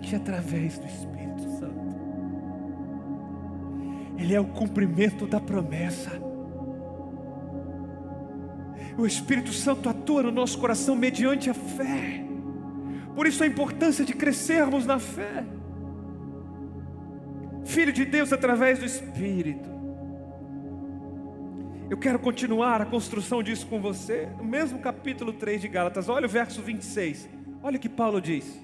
Somente 0.00 0.16
através 0.16 0.78
do 0.78 0.86
Espírito 0.86 1.42
Santo. 1.58 2.00
Ele 4.18 4.34
é 4.34 4.40
o 4.40 4.46
cumprimento 4.46 5.26
da 5.26 5.40
promessa. 5.40 6.10
O 8.98 9.06
Espírito 9.06 9.52
Santo 9.52 9.88
atua 9.88 10.22
no 10.24 10.30
nosso 10.30 10.58
coração 10.58 10.96
mediante 10.96 11.48
a 11.48 11.54
fé. 11.54 12.24
Por 13.14 13.26
isso 13.26 13.42
a 13.42 13.46
importância 13.46 14.04
de 14.04 14.12
crescermos 14.12 14.86
na 14.86 14.98
fé. 14.98 15.44
Filho 17.64 17.92
de 17.92 18.04
Deus 18.04 18.32
através 18.32 18.78
do 18.78 18.84
Espírito. 18.84 19.68
Eu 21.88 21.98
quero 21.98 22.18
continuar 22.18 22.80
a 22.80 22.86
construção 22.86 23.42
disso 23.42 23.66
com 23.66 23.80
você, 23.80 24.28
no 24.38 24.44
mesmo 24.44 24.78
capítulo 24.78 25.32
3 25.32 25.60
de 25.60 25.68
Gálatas. 25.68 26.08
Olha 26.08 26.26
o 26.26 26.28
verso 26.28 26.62
26. 26.62 27.28
Olha 27.62 27.76
o 27.76 27.80
que 27.80 27.88
Paulo 27.88 28.20
diz: 28.20 28.60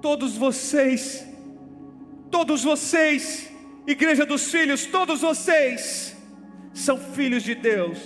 Todos 0.00 0.36
vocês, 0.36 1.26
todos 2.30 2.64
vocês, 2.64 3.50
igreja 3.86 4.24
dos 4.24 4.50
filhos, 4.50 4.86
todos 4.86 5.20
vocês 5.20 6.16
são 6.72 6.96
filhos 6.96 7.42
de 7.42 7.54
Deus, 7.54 7.98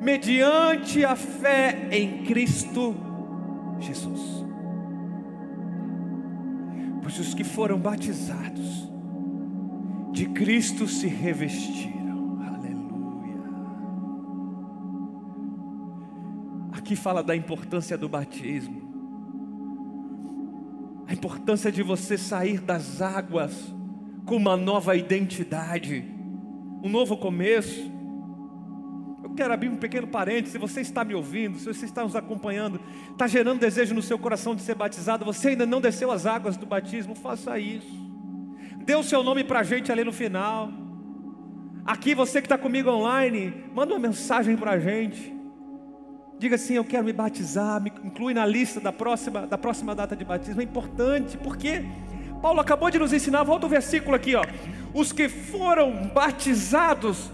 mediante 0.00 1.04
a 1.04 1.14
fé 1.14 1.88
em 1.92 2.24
Cristo 2.24 2.96
Jesus. 3.78 4.44
Pois 7.02 7.18
os 7.18 7.32
que 7.32 7.44
foram 7.44 7.78
batizados, 7.78 8.90
de 10.12 10.26
Cristo 10.26 10.88
se 10.88 11.06
revestiram. 11.06 12.40
Aleluia. 12.42 13.42
Aqui 16.72 16.96
fala 16.96 17.22
da 17.22 17.36
importância 17.36 17.96
do 17.96 18.08
batismo. 18.08 18.89
A 21.10 21.12
importância 21.12 21.72
de 21.72 21.82
você 21.82 22.16
sair 22.16 22.60
das 22.60 23.02
águas 23.02 23.74
com 24.24 24.36
uma 24.36 24.56
nova 24.56 24.94
identidade, 24.94 26.04
um 26.84 26.88
novo 26.88 27.16
começo. 27.16 27.90
Eu 29.24 29.30
quero 29.30 29.52
abrir 29.52 29.68
um 29.70 29.76
pequeno 29.76 30.06
parênteses. 30.06 30.52
Se 30.52 30.58
você 30.58 30.80
está 30.80 31.02
me 31.02 31.12
ouvindo, 31.12 31.58
se 31.58 31.64
você 31.64 31.84
está 31.84 32.04
nos 32.04 32.14
acompanhando, 32.14 32.80
está 33.10 33.26
gerando 33.26 33.58
desejo 33.58 33.92
no 33.92 34.02
seu 34.02 34.20
coração 34.20 34.54
de 34.54 34.62
ser 34.62 34.76
batizado, 34.76 35.24
você 35.24 35.48
ainda 35.48 35.66
não 35.66 35.80
desceu 35.80 36.12
as 36.12 36.26
águas 36.26 36.56
do 36.56 36.64
batismo, 36.64 37.16
faça 37.16 37.58
isso. 37.58 37.90
Dê 38.84 38.94
o 38.94 39.02
seu 39.02 39.24
nome 39.24 39.42
para 39.42 39.58
a 39.58 39.64
gente 39.64 39.90
ali 39.90 40.04
no 40.04 40.12
final. 40.12 40.70
Aqui 41.84 42.14
você 42.14 42.40
que 42.40 42.46
está 42.46 42.56
comigo 42.56 42.88
online, 42.88 43.52
manda 43.74 43.94
uma 43.94 43.98
mensagem 43.98 44.56
para 44.56 44.70
a 44.70 44.78
gente. 44.78 45.39
Diga 46.40 46.56
assim: 46.56 46.74
Eu 46.74 46.84
quero 46.84 47.04
me 47.04 47.12
batizar, 47.12 47.80
me 47.80 47.92
inclui 48.02 48.34
na 48.34 48.44
lista 48.44 48.80
da 48.80 48.90
próxima, 48.90 49.46
da 49.46 49.56
próxima 49.56 49.94
data 49.94 50.16
de 50.16 50.24
batismo. 50.24 50.60
É 50.60 50.64
importante, 50.64 51.36
porque 51.36 51.84
Paulo 52.42 52.58
acabou 52.58 52.90
de 52.90 52.98
nos 52.98 53.12
ensinar, 53.12 53.44
volta 53.44 53.66
o 53.66 53.68
versículo 53.68 54.16
aqui, 54.16 54.34
ó. 54.34 54.42
Os 54.94 55.12
que 55.12 55.28
foram 55.28 56.08
batizados 56.12 57.30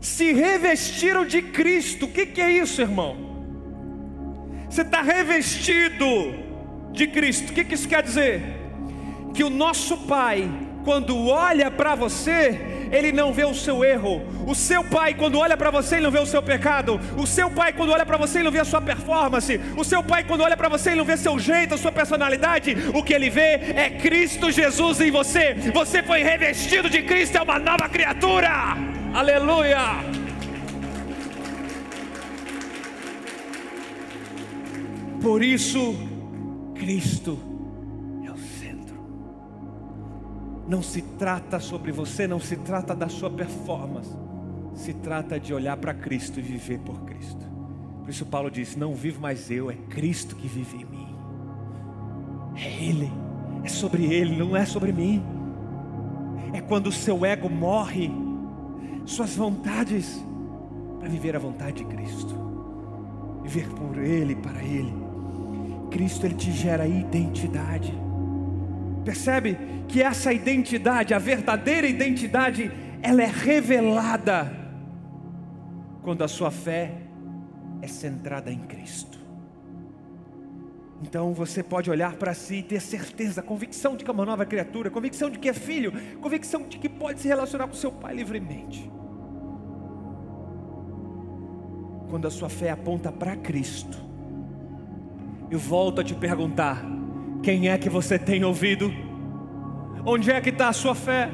se 0.00 0.32
revestiram 0.32 1.24
de 1.24 1.42
Cristo. 1.42 2.06
O 2.06 2.08
que, 2.08 2.26
que 2.26 2.40
é 2.40 2.50
isso, 2.50 2.80
irmão? 2.80 3.14
Você 4.68 4.82
está 4.82 5.02
revestido 5.02 6.06
de 6.90 7.06
Cristo. 7.06 7.50
O 7.50 7.52
que, 7.52 7.64
que 7.64 7.74
isso 7.74 7.86
quer 7.86 8.02
dizer? 8.02 8.62
que 9.32 9.42
o 9.42 9.50
nosso 9.50 9.96
Pai, 9.98 10.50
quando 10.84 11.26
olha 11.26 11.70
para 11.70 11.94
você, 11.94 12.81
ele 12.92 13.10
não 13.10 13.32
vê 13.32 13.44
o 13.44 13.54
seu 13.54 13.82
erro. 13.82 14.22
O 14.46 14.54
seu 14.54 14.84
pai, 14.84 15.14
quando 15.14 15.38
olha 15.38 15.56
para 15.56 15.70
você, 15.70 15.96
ele 15.96 16.04
não 16.04 16.10
vê 16.10 16.18
o 16.20 16.26
seu 16.26 16.42
pecado. 16.42 17.00
O 17.16 17.26
seu 17.26 17.50
pai, 17.50 17.72
quando 17.72 17.90
olha 17.90 18.04
para 18.04 18.18
você, 18.18 18.38
ele 18.38 18.44
não 18.44 18.52
vê 18.52 18.60
a 18.60 18.64
sua 18.64 18.80
performance. 18.80 19.58
O 19.76 19.82
seu 19.82 20.02
pai, 20.02 20.24
quando 20.24 20.42
olha 20.42 20.56
para 20.56 20.68
você, 20.68 20.90
ele 20.90 20.98
não 20.98 21.04
vê 21.04 21.16
seu 21.16 21.38
jeito, 21.38 21.74
a 21.74 21.78
sua 21.78 21.90
personalidade. 21.90 22.76
O 22.94 23.02
que 23.02 23.14
ele 23.14 23.30
vê 23.30 23.60
é 23.74 23.98
Cristo 23.98 24.50
Jesus 24.50 25.00
em 25.00 25.10
você. 25.10 25.54
Você 25.72 26.02
foi 26.02 26.22
revestido 26.22 26.90
de 26.90 27.02
Cristo, 27.02 27.38
é 27.38 27.42
uma 27.42 27.58
nova 27.58 27.88
criatura. 27.88 28.76
Aleluia. 29.14 29.78
Por 35.22 35.42
isso, 35.42 35.94
Cristo 36.74 37.51
não 40.66 40.82
se 40.82 41.02
trata 41.02 41.58
sobre 41.58 41.92
você, 41.92 42.26
não 42.26 42.40
se 42.40 42.56
trata 42.56 42.94
da 42.94 43.08
sua 43.08 43.30
performance, 43.30 44.16
se 44.74 44.92
trata 44.94 45.38
de 45.38 45.52
olhar 45.52 45.76
para 45.76 45.92
Cristo 45.92 46.38
e 46.38 46.42
viver 46.42 46.78
por 46.80 47.02
Cristo. 47.02 47.44
Por 48.00 48.10
isso 48.10 48.26
Paulo 48.26 48.50
diz: 48.50 48.76
Não 48.76 48.94
vivo 48.94 49.20
mais 49.20 49.50
eu, 49.50 49.70
é 49.70 49.74
Cristo 49.74 50.36
que 50.36 50.48
vive 50.48 50.76
em 50.78 50.84
mim. 50.84 51.16
É 52.56 52.84
Ele, 52.84 53.10
é 53.64 53.68
sobre 53.68 54.04
Ele, 54.12 54.36
não 54.36 54.56
é 54.56 54.64
sobre 54.64 54.92
mim. 54.92 55.22
É 56.52 56.60
quando 56.60 56.88
o 56.88 56.92
seu 56.92 57.24
ego 57.24 57.48
morre, 57.48 58.10
suas 59.06 59.34
vontades, 59.34 60.24
para 60.98 61.08
viver 61.08 61.34
a 61.34 61.38
vontade 61.38 61.78
de 61.78 61.84
Cristo, 61.84 62.34
viver 63.42 63.68
por 63.70 63.98
Ele, 63.98 64.36
para 64.36 64.62
Ele. 64.62 65.02
Cristo 65.90 66.24
ele 66.24 66.34
te 66.34 66.50
gera 66.50 66.86
identidade. 66.86 67.92
Percebe 69.04 69.58
que 69.88 70.02
essa 70.02 70.32
identidade, 70.32 71.12
a 71.12 71.18
verdadeira 71.18 71.86
identidade, 71.86 72.70
ela 73.02 73.22
é 73.22 73.26
revelada 73.26 74.52
quando 76.02 76.22
a 76.22 76.28
sua 76.28 76.50
fé 76.50 76.92
é 77.80 77.88
centrada 77.88 78.50
em 78.50 78.60
Cristo. 78.60 79.18
Então 81.02 81.34
você 81.34 81.64
pode 81.64 81.90
olhar 81.90 82.14
para 82.14 82.32
si 82.32 82.56
e 82.56 82.62
ter 82.62 82.80
certeza, 82.80 83.42
convicção 83.42 83.96
de 83.96 84.04
que 84.04 84.10
é 84.10 84.14
uma 84.14 84.24
nova 84.24 84.46
criatura, 84.46 84.88
convicção 84.88 85.28
de 85.28 85.38
que 85.38 85.48
é 85.48 85.52
filho, 85.52 85.92
convicção 86.20 86.62
de 86.62 86.78
que 86.78 86.88
pode 86.88 87.20
se 87.20 87.26
relacionar 87.26 87.66
com 87.66 87.74
seu 87.74 87.90
pai 87.90 88.14
livremente. 88.14 88.88
Quando 92.08 92.28
a 92.28 92.30
sua 92.30 92.48
fé 92.48 92.70
aponta 92.70 93.10
para 93.10 93.34
Cristo, 93.36 93.98
eu 95.50 95.58
volto 95.58 96.00
a 96.00 96.04
te 96.04 96.14
perguntar: 96.14 96.84
quem 97.42 97.68
é 97.68 97.76
que 97.76 97.90
você 97.90 98.18
tem 98.18 98.44
ouvido? 98.44 98.92
Onde 100.06 100.30
é 100.30 100.40
que 100.40 100.50
está 100.50 100.68
a 100.68 100.72
sua 100.72 100.94
fé? 100.94 101.30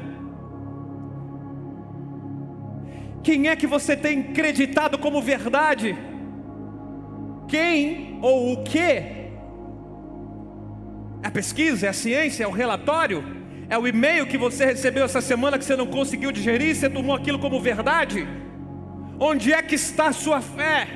Quem 3.23 3.47
é 3.47 3.55
que 3.55 3.67
você 3.67 3.95
tem 3.95 4.21
acreditado 4.21 4.97
como 4.97 5.21
verdade? 5.21 5.95
Quem 7.47 8.17
ou 8.21 8.53
o 8.53 8.63
que? 8.63 8.79
É 11.21 11.27
a 11.27 11.31
pesquisa, 11.31 11.85
é 11.85 11.89
a 11.89 11.93
ciência, 11.93 12.43
é 12.43 12.47
o 12.47 12.51
relatório? 12.51 13.23
É 13.69 13.77
o 13.77 13.87
e-mail 13.87 14.25
que 14.25 14.37
você 14.37 14.65
recebeu 14.65 15.05
essa 15.05 15.21
semana 15.21 15.59
que 15.59 15.65
você 15.65 15.75
não 15.75 15.85
conseguiu 15.85 16.31
digerir, 16.31 16.75
você 16.75 16.89
tomou 16.89 17.15
aquilo 17.15 17.37
como 17.37 17.61
verdade? 17.61 18.27
Onde 19.19 19.53
é 19.53 19.61
que 19.61 19.75
está 19.75 20.07
a 20.07 20.13
sua 20.13 20.41
fé? 20.41 20.87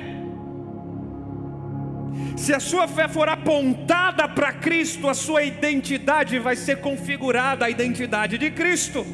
Se 2.36 2.52
a 2.52 2.58
sua 2.58 2.88
fé 2.88 3.06
for 3.06 3.28
apontada 3.28 4.28
para 4.28 4.52
Cristo, 4.52 5.08
a 5.08 5.14
sua 5.14 5.44
identidade 5.44 6.38
vai 6.38 6.56
ser 6.56 6.80
configurada 6.80 7.64
à 7.64 7.70
identidade 7.70 8.36
de 8.36 8.50
Cristo. 8.50 9.06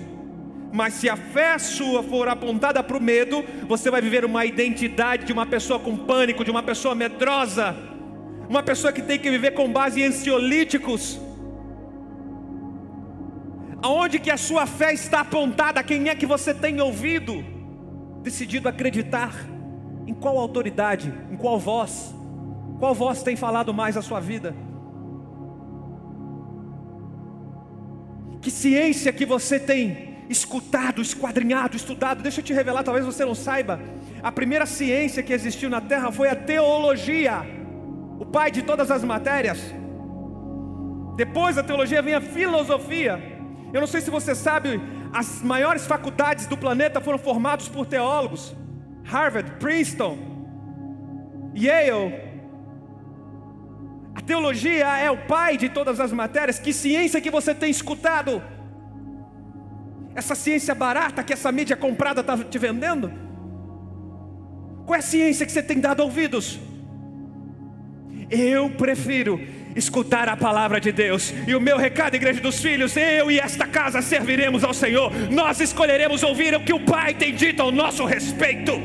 Mas 0.72 0.94
se 0.94 1.08
a 1.08 1.16
fé 1.16 1.58
sua 1.58 2.02
for 2.02 2.28
apontada 2.28 2.82
para 2.82 2.96
o 2.96 3.02
medo, 3.02 3.44
você 3.68 3.90
vai 3.90 4.00
viver 4.00 4.24
uma 4.24 4.46
identidade 4.46 5.26
de 5.26 5.32
uma 5.32 5.44
pessoa 5.44 5.78
com 5.78 5.96
pânico, 5.96 6.44
de 6.44 6.50
uma 6.50 6.62
pessoa 6.62 6.94
medrosa, 6.94 7.76
uma 8.48 8.62
pessoa 8.62 8.92
que 8.92 9.02
tem 9.02 9.18
que 9.18 9.30
viver 9.30 9.50
com 9.50 9.70
base 9.70 10.00
em 10.00 10.06
ansiolíticos. 10.06 11.20
Aonde 13.82 14.18
que 14.18 14.30
a 14.30 14.36
sua 14.36 14.66
fé 14.66 14.94
está 14.94 15.20
apontada? 15.20 15.82
Quem 15.82 16.08
é 16.08 16.14
que 16.14 16.26
você 16.26 16.54
tem 16.54 16.80
ouvido? 16.80 17.44
Decidido 18.22 18.68
acreditar 18.68 19.34
em 20.06 20.14
qual 20.14 20.38
autoridade, 20.38 21.12
em 21.30 21.36
qual 21.36 21.58
voz? 21.58 22.14
Qual 22.80 22.94
voz 22.94 23.22
tem 23.22 23.36
falado 23.36 23.74
mais 23.74 23.94
a 23.94 24.02
sua 24.02 24.18
vida? 24.18 24.54
Que 28.40 28.50
ciência 28.50 29.12
que 29.12 29.26
você 29.26 29.60
tem 29.60 30.24
escutado, 30.30 31.02
esquadrinhado, 31.02 31.76
estudado? 31.76 32.22
Deixa 32.22 32.40
eu 32.40 32.44
te 32.44 32.54
revelar, 32.54 32.82
talvez 32.82 33.04
você 33.04 33.22
não 33.22 33.34
saiba. 33.34 33.78
A 34.22 34.32
primeira 34.32 34.64
ciência 34.64 35.22
que 35.22 35.34
existiu 35.34 35.68
na 35.68 35.82
Terra 35.82 36.10
foi 36.10 36.30
a 36.30 36.34
teologia, 36.34 37.42
o 38.18 38.24
pai 38.24 38.50
de 38.50 38.62
todas 38.62 38.90
as 38.90 39.04
matérias. 39.04 39.60
Depois 41.16 41.56
da 41.56 41.62
teologia 41.62 42.00
vem 42.00 42.14
a 42.14 42.20
filosofia. 42.22 43.22
Eu 43.74 43.80
não 43.82 43.86
sei 43.86 44.00
se 44.00 44.10
você 44.10 44.34
sabe, 44.34 44.80
as 45.12 45.42
maiores 45.42 45.86
faculdades 45.86 46.46
do 46.46 46.56
planeta 46.56 46.98
foram 46.98 47.18
formadas 47.18 47.68
por 47.68 47.84
teólogos. 47.84 48.56
Harvard, 49.04 49.50
Princeton, 49.58 50.16
Yale. 51.54 52.29
Teologia 54.30 54.86
é 54.96 55.10
o 55.10 55.16
pai 55.16 55.56
de 55.56 55.68
todas 55.68 55.98
as 55.98 56.12
matérias. 56.12 56.56
Que 56.56 56.72
ciência 56.72 57.20
que 57.20 57.32
você 57.32 57.52
tem 57.52 57.68
escutado? 57.68 58.40
Essa 60.14 60.36
ciência 60.36 60.72
barata 60.72 61.24
que 61.24 61.32
essa 61.32 61.50
mídia 61.50 61.76
comprada 61.76 62.20
está 62.20 62.38
te 62.38 62.56
vendendo? 62.56 63.10
Qual 64.86 64.94
é 64.94 65.00
a 65.00 65.02
ciência 65.02 65.44
que 65.44 65.50
você 65.50 65.64
tem 65.64 65.80
dado 65.80 66.04
ouvidos? 66.04 66.60
Eu 68.30 68.70
prefiro 68.70 69.40
escutar 69.74 70.28
a 70.28 70.36
palavra 70.36 70.80
de 70.80 70.92
Deus. 70.92 71.34
E 71.48 71.52
o 71.56 71.60
meu 71.60 71.76
recado, 71.76 72.14
igreja 72.14 72.40
dos 72.40 72.62
filhos, 72.62 72.96
eu 72.96 73.32
e 73.32 73.40
esta 73.40 73.66
casa 73.66 74.00
serviremos 74.00 74.62
ao 74.62 74.72
Senhor. 74.72 75.10
Nós 75.28 75.58
escolheremos 75.58 76.22
ouvir 76.22 76.54
o 76.54 76.60
que 76.60 76.72
o 76.72 76.84
Pai 76.84 77.14
tem 77.14 77.34
dito 77.34 77.62
ao 77.62 77.72
nosso 77.72 78.04
respeito. 78.04 78.80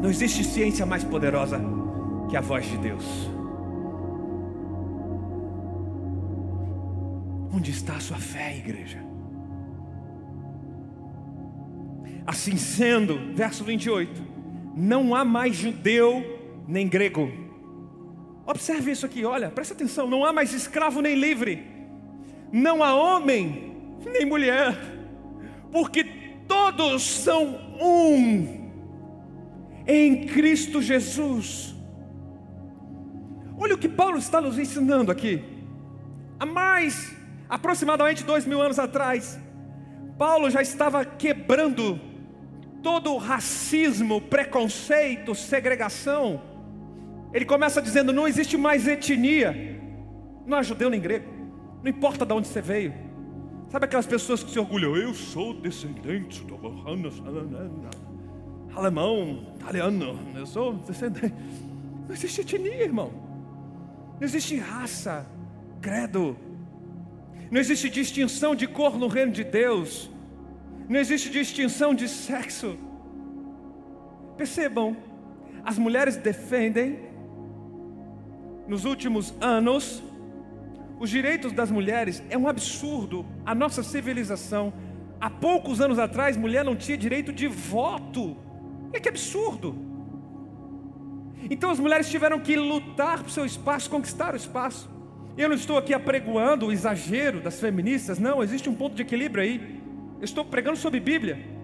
Não 0.00 0.08
existe 0.08 0.44
ciência 0.44 0.86
mais 0.86 1.02
poderosa 1.02 1.83
que 2.34 2.38
a 2.38 2.40
voz 2.40 2.68
de 2.68 2.76
Deus. 2.78 3.04
Onde 7.54 7.70
está 7.70 7.94
a 7.94 8.00
sua 8.00 8.16
fé, 8.16 8.56
igreja? 8.56 8.98
Assim 12.26 12.56
sendo, 12.56 13.32
verso 13.36 13.62
28, 13.62 14.20
não 14.74 15.14
há 15.14 15.24
mais 15.24 15.54
judeu 15.54 16.24
nem 16.66 16.88
grego 16.88 17.30
Observe 18.44 18.90
isso 18.90 19.06
aqui, 19.06 19.24
olha, 19.24 19.48
presta 19.48 19.72
atenção: 19.72 20.10
não 20.10 20.24
há 20.24 20.32
mais 20.32 20.52
escravo 20.52 21.00
nem 21.00 21.14
livre, 21.14 21.64
não 22.50 22.82
há 22.82 22.96
homem 22.96 23.76
nem 24.04 24.26
mulher, 24.26 24.76
porque 25.70 26.02
todos 26.48 27.00
são 27.04 27.60
um 27.80 28.72
em 29.86 30.26
Cristo 30.26 30.82
Jesus. 30.82 31.73
Olha 33.58 33.74
o 33.74 33.78
que 33.78 33.88
Paulo 33.88 34.18
está 34.18 34.40
nos 34.40 34.58
ensinando 34.58 35.10
aqui. 35.10 35.42
Há 36.38 36.46
mais, 36.46 37.14
aproximadamente 37.48 38.24
dois 38.24 38.44
mil 38.46 38.60
anos 38.60 38.78
atrás, 38.78 39.38
Paulo 40.18 40.50
já 40.50 40.62
estava 40.62 41.04
quebrando 41.04 42.00
todo 42.82 43.12
o 43.12 43.18
racismo, 43.18 44.20
preconceito, 44.20 45.34
segregação 45.34 46.54
ele 47.34 47.44
começa 47.44 47.82
dizendo: 47.82 48.12
não 48.12 48.28
existe 48.28 48.56
mais 48.56 48.86
etnia, 48.86 49.52
não 50.46 50.58
é 50.58 50.62
judeu 50.62 50.88
nem 50.88 51.00
grego, 51.00 51.28
não 51.82 51.90
importa 51.90 52.24
de 52.24 52.32
onde 52.32 52.46
você 52.46 52.62
veio. 52.62 52.94
Sabe 53.68 53.86
aquelas 53.86 54.06
pessoas 54.06 54.44
que 54.44 54.52
se 54.52 54.58
orgulham? 54.58 54.96
Eu 54.96 55.12
sou 55.12 55.52
descendente 55.52 56.44
do 56.44 56.54
alemão, 58.76 59.52
italiano, 59.56 60.16
eu 60.36 60.46
sou 60.46 60.74
descendente. 60.74 61.34
Não 62.06 62.14
existe 62.14 62.42
etnia, 62.42 62.84
irmão. 62.84 63.10
Não 64.24 64.26
existe 64.26 64.56
raça, 64.56 65.26
credo. 65.82 66.34
Não 67.50 67.60
existe 67.60 67.90
distinção 67.90 68.54
de 68.54 68.66
cor 68.66 68.98
no 68.98 69.06
reino 69.06 69.30
de 69.30 69.44
Deus. 69.44 70.10
Não 70.88 70.98
existe 70.98 71.28
distinção 71.28 71.94
de 71.94 72.08
sexo. 72.08 72.78
Percebam, 74.34 74.96
as 75.62 75.76
mulheres 75.76 76.16
defendem 76.16 77.00
nos 78.66 78.86
últimos 78.86 79.34
anos, 79.42 80.02
os 80.98 81.10
direitos 81.10 81.52
das 81.52 81.70
mulheres 81.70 82.22
é 82.30 82.38
um 82.38 82.48
absurdo. 82.48 83.26
A 83.44 83.54
nossa 83.54 83.82
civilização, 83.82 84.72
há 85.20 85.28
poucos 85.28 85.82
anos 85.82 85.98
atrás, 85.98 86.34
mulher 86.34 86.64
não 86.64 86.74
tinha 86.74 86.96
direito 86.96 87.30
de 87.30 87.46
voto. 87.46 88.38
É 88.90 88.98
que 88.98 89.10
absurdo. 89.10 89.83
Então 91.50 91.70
as 91.70 91.78
mulheres 91.78 92.08
tiveram 92.08 92.40
que 92.40 92.56
lutar 92.56 93.22
por 93.22 93.30
seu 93.30 93.44
espaço, 93.44 93.90
conquistar 93.90 94.34
o 94.34 94.36
espaço. 94.36 94.90
Eu 95.36 95.48
não 95.48 95.56
estou 95.56 95.76
aqui 95.76 95.92
apregoando 95.92 96.66
o 96.66 96.72
exagero 96.72 97.40
das 97.40 97.58
feministas, 97.58 98.18
não, 98.18 98.42
existe 98.42 98.68
um 98.68 98.74
ponto 98.74 98.94
de 98.94 99.02
equilíbrio 99.02 99.42
aí. 99.42 99.80
Eu 100.18 100.24
estou 100.24 100.44
pregando 100.44 100.76
sobre 100.76 101.00
Bíblia. 101.00 101.54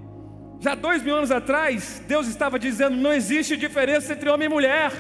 Já 0.59 0.75
dois 0.75 1.03
mil 1.03 1.17
anos 1.17 1.31
atrás, 1.31 2.03
Deus 2.07 2.27
estava 2.29 2.59
dizendo: 2.59 2.97
não 2.97 3.13
existe 3.13 3.57
diferença 3.57 4.13
entre 4.13 4.29
homem 4.29 4.47
e 4.47 4.49
mulher. 4.49 4.93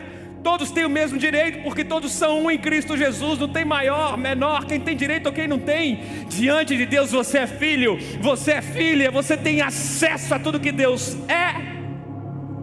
Todos 0.42 0.70
têm 0.70 0.86
o 0.86 0.90
mesmo 0.90 1.18
direito, 1.18 1.62
porque 1.62 1.84
todos 1.84 2.12
são 2.12 2.44
um 2.44 2.50
em 2.50 2.56
Cristo 2.56 2.96
Jesus. 2.96 3.38
Não 3.38 3.48
tem 3.48 3.64
maior, 3.64 4.16
menor, 4.16 4.64
quem 4.64 4.80
tem 4.80 4.96
direito 4.96 5.26
ou 5.26 5.32
quem 5.32 5.46
não 5.46 5.58
tem. 5.58 6.00
Diante 6.28 6.76
de 6.76 6.86
Deus 6.86 7.10
você 7.10 7.38
é 7.38 7.46
filho, 7.46 7.98
você 8.22 8.52
é 8.52 8.62
filha, 8.62 9.10
você 9.10 9.36
tem 9.36 9.60
acesso 9.60 10.34
a 10.34 10.38
tudo 10.38 10.58
que 10.58 10.72
Deus 10.72 11.14
é 11.28 11.54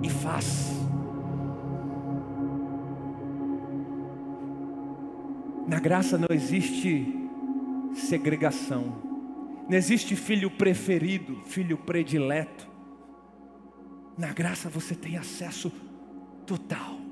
e 0.01 0.09
faz. 0.09 0.76
Na 5.67 5.79
graça 5.79 6.17
não 6.17 6.29
existe 6.31 7.05
segregação, 7.93 8.95
não 9.69 9.77
existe 9.77 10.15
filho 10.15 10.49
preferido, 10.49 11.41
filho 11.45 11.77
predileto. 11.77 12.67
Na 14.17 14.31
graça 14.33 14.69
você 14.69 14.95
tem 14.95 15.17
acesso 15.17 15.71
total 16.45 17.07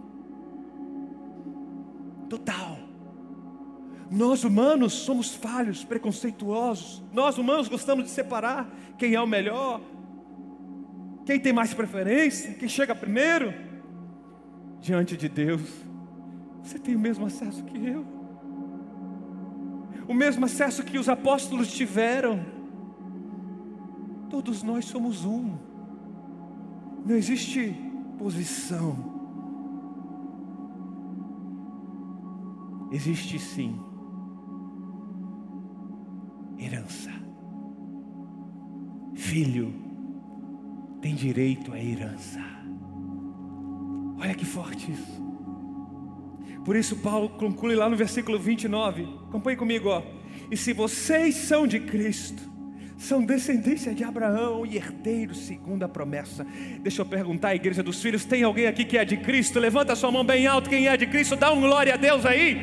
total. 2.25 2.79
Nós 4.11 4.43
humanos 4.43 4.93
somos 4.93 5.33
falhos, 5.33 5.83
preconceituosos. 5.83 7.03
Nós 7.11 7.37
humanos 7.37 7.67
gostamos 7.67 8.05
de 8.05 8.11
separar 8.11 8.69
quem 8.97 9.13
é 9.15 9.21
o 9.21 9.27
melhor, 9.27 9.81
quem 11.25 11.39
tem 11.39 11.51
mais 11.51 11.73
preferência, 11.73 12.53
quem 12.53 12.69
chega 12.69 12.93
primeiro. 12.93 13.53
Diante 14.79 15.17
de 15.17 15.27
Deus, 15.27 15.61
você 16.61 16.77
tem 16.77 16.95
o 16.95 16.99
mesmo 16.99 17.25
acesso 17.25 17.63
que 17.63 17.83
eu, 17.83 18.05
o 20.07 20.13
mesmo 20.13 20.45
acesso 20.45 20.83
que 20.83 20.97
os 20.97 21.09
apóstolos 21.09 21.71
tiveram. 21.71 22.45
Todos 24.29 24.63
nós 24.63 24.85
somos 24.85 25.23
um, 25.23 25.57
não 27.05 27.15
existe 27.15 27.75
posição 28.17 29.15
existe 32.95 33.37
sim 33.37 33.79
herança. 36.57 37.11
Filho 39.13 39.73
tem 41.01 41.13
direito 41.13 41.73
à 41.73 41.79
herança. 41.79 42.39
Olha 44.17 44.33
que 44.33 44.45
forte 44.45 44.91
isso. 44.91 45.24
Por 46.65 46.75
isso, 46.75 46.95
Paulo 46.95 47.29
conclui 47.29 47.75
lá 47.75 47.87
no 47.87 47.95
versículo 47.95 48.39
29. 48.39 49.07
Acompanhe 49.29 49.55
comigo, 49.55 49.89
ó. 49.89 50.01
E 50.49 50.57
se 50.57 50.73
vocês 50.73 51.35
são 51.35 51.67
de 51.67 51.79
Cristo, 51.79 52.41
são 52.97 53.23
descendência 53.23 53.93
de 53.93 54.03
Abraão 54.03 54.65
e 54.65 54.77
herdeiros 54.77 55.45
segundo 55.45 55.83
a 55.83 55.87
promessa. 55.87 56.45
Deixa 56.81 57.01
eu 57.01 57.05
perguntar 57.05 57.49
à 57.49 57.55
igreja 57.55 57.83
dos 57.83 58.01
filhos: 58.01 58.25
tem 58.25 58.43
alguém 58.43 58.65
aqui 58.65 58.83
que 58.83 58.97
é 58.97 59.05
de 59.05 59.17
Cristo? 59.17 59.59
Levanta 59.59 59.95
sua 59.95 60.11
mão 60.11 60.23
bem 60.23 60.47
alto, 60.47 60.69
quem 60.69 60.87
é 60.87 60.97
de 60.97 61.05
Cristo, 61.05 61.35
dá 61.35 61.51
um 61.51 61.61
glória 61.61 61.93
a 61.93 61.97
Deus 61.97 62.25
aí. 62.25 62.57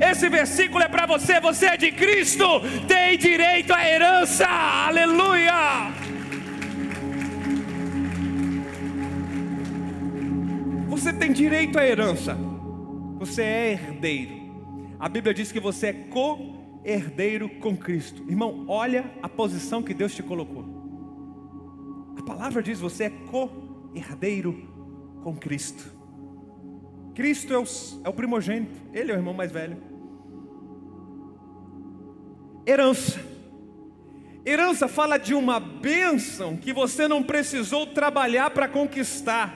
Esse 0.00 0.28
versículo 0.28 0.82
é 0.84 0.88
para 0.88 1.06
você, 1.06 1.40
você 1.40 1.66
é 1.66 1.76
de 1.76 1.90
Cristo, 1.90 2.44
tem 2.86 3.18
direito 3.18 3.72
à 3.72 3.84
herança, 3.84 4.46
aleluia. 4.46 5.92
Você 10.88 11.12
tem 11.12 11.32
direito 11.32 11.78
à 11.78 11.86
herança, 11.86 12.36
você 13.18 13.42
é 13.42 13.72
herdeiro. 13.72 14.48
A 14.98 15.08
Bíblia 15.08 15.34
diz 15.34 15.50
que 15.52 15.60
você 15.60 15.88
é 15.88 15.92
co 15.92 16.58
co-herdeiro 16.88 17.48
com 17.60 17.76
Cristo. 17.76 18.22
Irmão, 18.28 18.64
olha 18.68 19.12
a 19.22 19.28
posição 19.28 19.82
que 19.82 19.92
Deus 19.92 20.14
te 20.14 20.22
colocou. 20.22 20.64
A 22.16 22.22
palavra 22.22 22.62
diz: 22.62 22.80
você 22.80 23.04
é 23.04 23.10
co-herdeiro 23.10 24.68
com 25.22 25.36
Cristo. 25.36 25.96
Cristo 27.14 27.52
é 27.52 27.58
o, 27.58 27.64
é 28.04 28.08
o 28.08 28.12
primogênito, 28.12 28.80
ele 28.92 29.10
é 29.10 29.14
o 29.14 29.18
irmão 29.18 29.34
mais 29.34 29.50
velho. 29.50 29.76
Herança. 32.66 33.20
Herança 34.46 34.88
fala 34.88 35.18
de 35.18 35.34
uma 35.34 35.58
bênção 35.60 36.56
que 36.56 36.72
você 36.72 37.06
não 37.08 37.22
precisou 37.22 37.86
trabalhar 37.86 38.50
para 38.50 38.68
conquistar. 38.68 39.54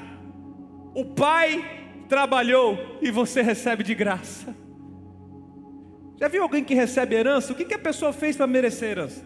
O 0.94 1.04
pai 1.04 1.81
trabalhou 2.12 2.98
e 3.00 3.10
você 3.10 3.40
recebe 3.40 3.82
de 3.82 3.94
graça. 3.94 4.54
Já 6.20 6.28
viu 6.28 6.42
alguém 6.42 6.62
que 6.62 6.74
recebe 6.74 7.14
herança? 7.14 7.54
O 7.54 7.56
que, 7.56 7.64
que 7.64 7.72
a 7.72 7.78
pessoa 7.78 8.12
fez 8.12 8.36
para 8.36 8.46
merecer 8.46 8.90
herança? 8.90 9.24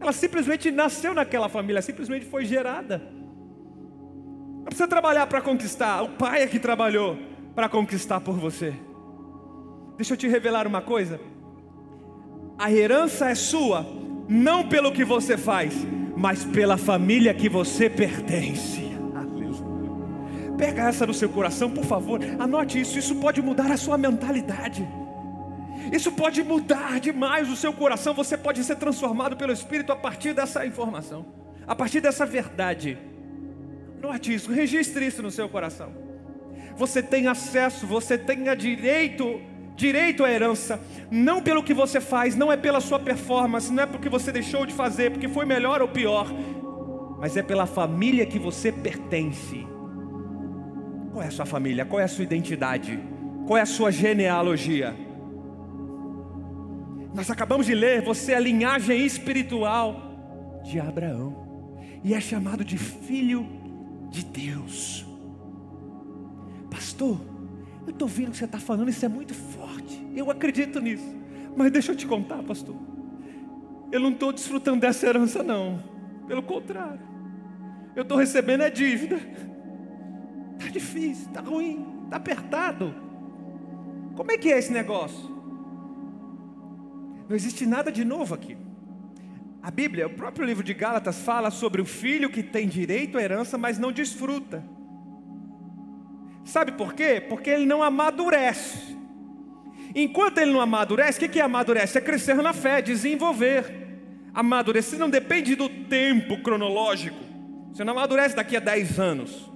Ela 0.00 0.10
simplesmente 0.12 0.68
nasceu 0.72 1.14
naquela 1.14 1.48
família, 1.48 1.80
simplesmente 1.80 2.24
foi 2.26 2.44
gerada. 2.44 3.08
Não 4.56 4.64
precisa 4.64 4.88
trabalhar 4.88 5.28
para 5.28 5.40
conquistar, 5.40 6.02
o 6.02 6.08
pai 6.08 6.42
é 6.42 6.48
que 6.48 6.58
trabalhou 6.58 7.16
para 7.54 7.68
conquistar 7.68 8.18
por 8.18 8.36
você. 8.36 8.74
Deixa 9.96 10.14
eu 10.14 10.16
te 10.16 10.26
revelar 10.26 10.66
uma 10.66 10.82
coisa: 10.82 11.20
a 12.58 12.72
herança 12.72 13.30
é 13.30 13.34
sua, 13.36 13.86
não 14.28 14.68
pelo 14.68 14.90
que 14.90 15.04
você 15.04 15.38
faz, 15.38 15.72
mas 16.16 16.44
pela 16.44 16.76
família 16.76 17.32
que 17.32 17.48
você 17.48 17.88
pertence. 17.88 18.95
Pega 20.56 20.88
essa 20.88 21.06
no 21.06 21.12
seu 21.12 21.28
coração, 21.28 21.70
por 21.70 21.84
favor, 21.84 22.20
anote 22.38 22.80
isso, 22.80 22.98
isso 22.98 23.14
pode 23.16 23.42
mudar 23.42 23.70
a 23.70 23.76
sua 23.76 23.98
mentalidade. 23.98 24.86
Isso 25.92 26.10
pode 26.10 26.42
mudar 26.42 26.98
demais 26.98 27.50
o 27.50 27.56
seu 27.56 27.72
coração, 27.72 28.14
você 28.14 28.36
pode 28.36 28.64
ser 28.64 28.76
transformado 28.76 29.36
pelo 29.36 29.52
Espírito 29.52 29.92
a 29.92 29.96
partir 29.96 30.32
dessa 30.32 30.66
informação, 30.66 31.26
a 31.66 31.74
partir 31.74 32.00
dessa 32.00 32.24
verdade. 32.24 32.98
Note 34.00 34.34
isso, 34.34 34.50
registre 34.50 35.06
isso 35.06 35.22
no 35.22 35.30
seu 35.30 35.48
coração. 35.48 35.92
Você 36.76 37.02
tem 37.02 37.26
acesso, 37.26 37.86
você 37.86 38.18
tem 38.18 38.44
direito, 38.56 39.40
direito 39.76 40.24
à 40.24 40.30
herança, 40.30 40.80
não 41.10 41.42
pelo 41.42 41.62
que 41.62 41.74
você 41.74 42.00
faz, 42.00 42.34
não 42.34 42.50
é 42.50 42.56
pela 42.56 42.80
sua 42.80 42.98
performance, 42.98 43.72
não 43.72 43.82
é 43.82 43.86
porque 43.86 44.08
você 44.08 44.32
deixou 44.32 44.66
de 44.66 44.74
fazer, 44.74 45.10
porque 45.12 45.28
foi 45.28 45.44
melhor 45.44 45.80
ou 45.80 45.88
pior, 45.88 46.26
mas 47.18 47.36
é 47.36 47.42
pela 47.42 47.66
família 47.66 48.26
que 48.26 48.38
você 48.38 48.72
pertence. 48.72 49.75
Qual 51.16 51.24
é 51.24 51.28
a 51.28 51.30
sua 51.30 51.46
família? 51.46 51.86
Qual 51.86 51.98
é 51.98 52.04
a 52.04 52.08
sua 52.08 52.24
identidade? 52.24 53.02
Qual 53.46 53.56
é 53.56 53.62
a 53.62 53.66
sua 53.66 53.90
genealogia? 53.90 54.94
Nós 57.14 57.30
acabamos 57.30 57.64
de 57.64 57.74
ler, 57.74 58.02
você 58.02 58.32
é 58.32 58.36
a 58.36 58.38
linhagem 58.38 59.02
espiritual 59.06 60.60
de 60.62 60.78
Abraão 60.78 61.78
e 62.04 62.12
é 62.12 62.20
chamado 62.20 62.62
de 62.62 62.76
filho 62.76 63.46
de 64.10 64.26
Deus. 64.26 65.06
Pastor, 66.70 67.18
eu 67.86 67.92
estou 67.92 68.06
vendo 68.06 68.28
o 68.28 68.30
que 68.32 68.36
você 68.36 68.44
está 68.44 68.60
falando, 68.60 68.90
isso 68.90 69.06
é 69.06 69.08
muito 69.08 69.32
forte. 69.32 70.06
Eu 70.14 70.30
acredito 70.30 70.80
nisso. 70.80 71.16
Mas 71.56 71.72
deixa 71.72 71.92
eu 71.92 71.96
te 71.96 72.06
contar, 72.06 72.42
pastor. 72.42 72.76
Eu 73.90 74.00
não 74.00 74.10
estou 74.10 74.34
desfrutando 74.34 74.80
dessa 74.80 75.06
herança, 75.06 75.42
não. 75.42 75.82
Pelo 76.28 76.42
contrário. 76.42 77.00
Eu 77.94 78.02
estou 78.02 78.18
recebendo 78.18 78.60
a 78.60 78.68
dívida. 78.68 79.18
Está 80.58 80.70
difícil, 80.70 81.28
está 81.28 81.40
ruim, 81.40 81.86
está 82.04 82.16
apertado. 82.16 82.94
Como 84.14 84.32
é 84.32 84.38
que 84.38 84.52
é 84.52 84.58
esse 84.58 84.72
negócio? 84.72 85.36
Não 87.28 87.36
existe 87.36 87.66
nada 87.66 87.92
de 87.92 88.04
novo 88.04 88.34
aqui. 88.34 88.56
A 89.62 89.70
Bíblia, 89.70 90.06
o 90.06 90.10
próprio 90.10 90.46
livro 90.46 90.62
de 90.62 90.72
Gálatas, 90.72 91.20
fala 91.20 91.50
sobre 91.50 91.82
o 91.82 91.84
filho 91.84 92.30
que 92.30 92.42
tem 92.42 92.68
direito 92.68 93.18
à 93.18 93.22
herança, 93.22 93.58
mas 93.58 93.78
não 93.78 93.90
desfruta. 93.90 94.64
Sabe 96.44 96.72
por 96.72 96.94
quê? 96.94 97.20
Porque 97.28 97.50
ele 97.50 97.66
não 97.66 97.82
amadurece. 97.82 98.96
Enquanto 99.94 100.38
ele 100.38 100.52
não 100.52 100.60
amadurece, 100.60 101.24
o 101.24 101.28
que 101.28 101.40
é 101.40 101.42
amadurece? 101.42 101.98
É 101.98 102.00
crescer 102.00 102.36
na 102.36 102.52
fé, 102.52 102.80
desenvolver. 102.80 103.86
Amadurecer 104.32 104.98
não 104.98 105.10
depende 105.10 105.56
do 105.56 105.68
tempo 105.68 106.40
cronológico. 106.42 107.16
Você 107.72 107.82
não 107.82 107.92
amadurece 107.92 108.36
daqui 108.36 108.56
a 108.56 108.60
10 108.60 109.00
anos. 109.00 109.50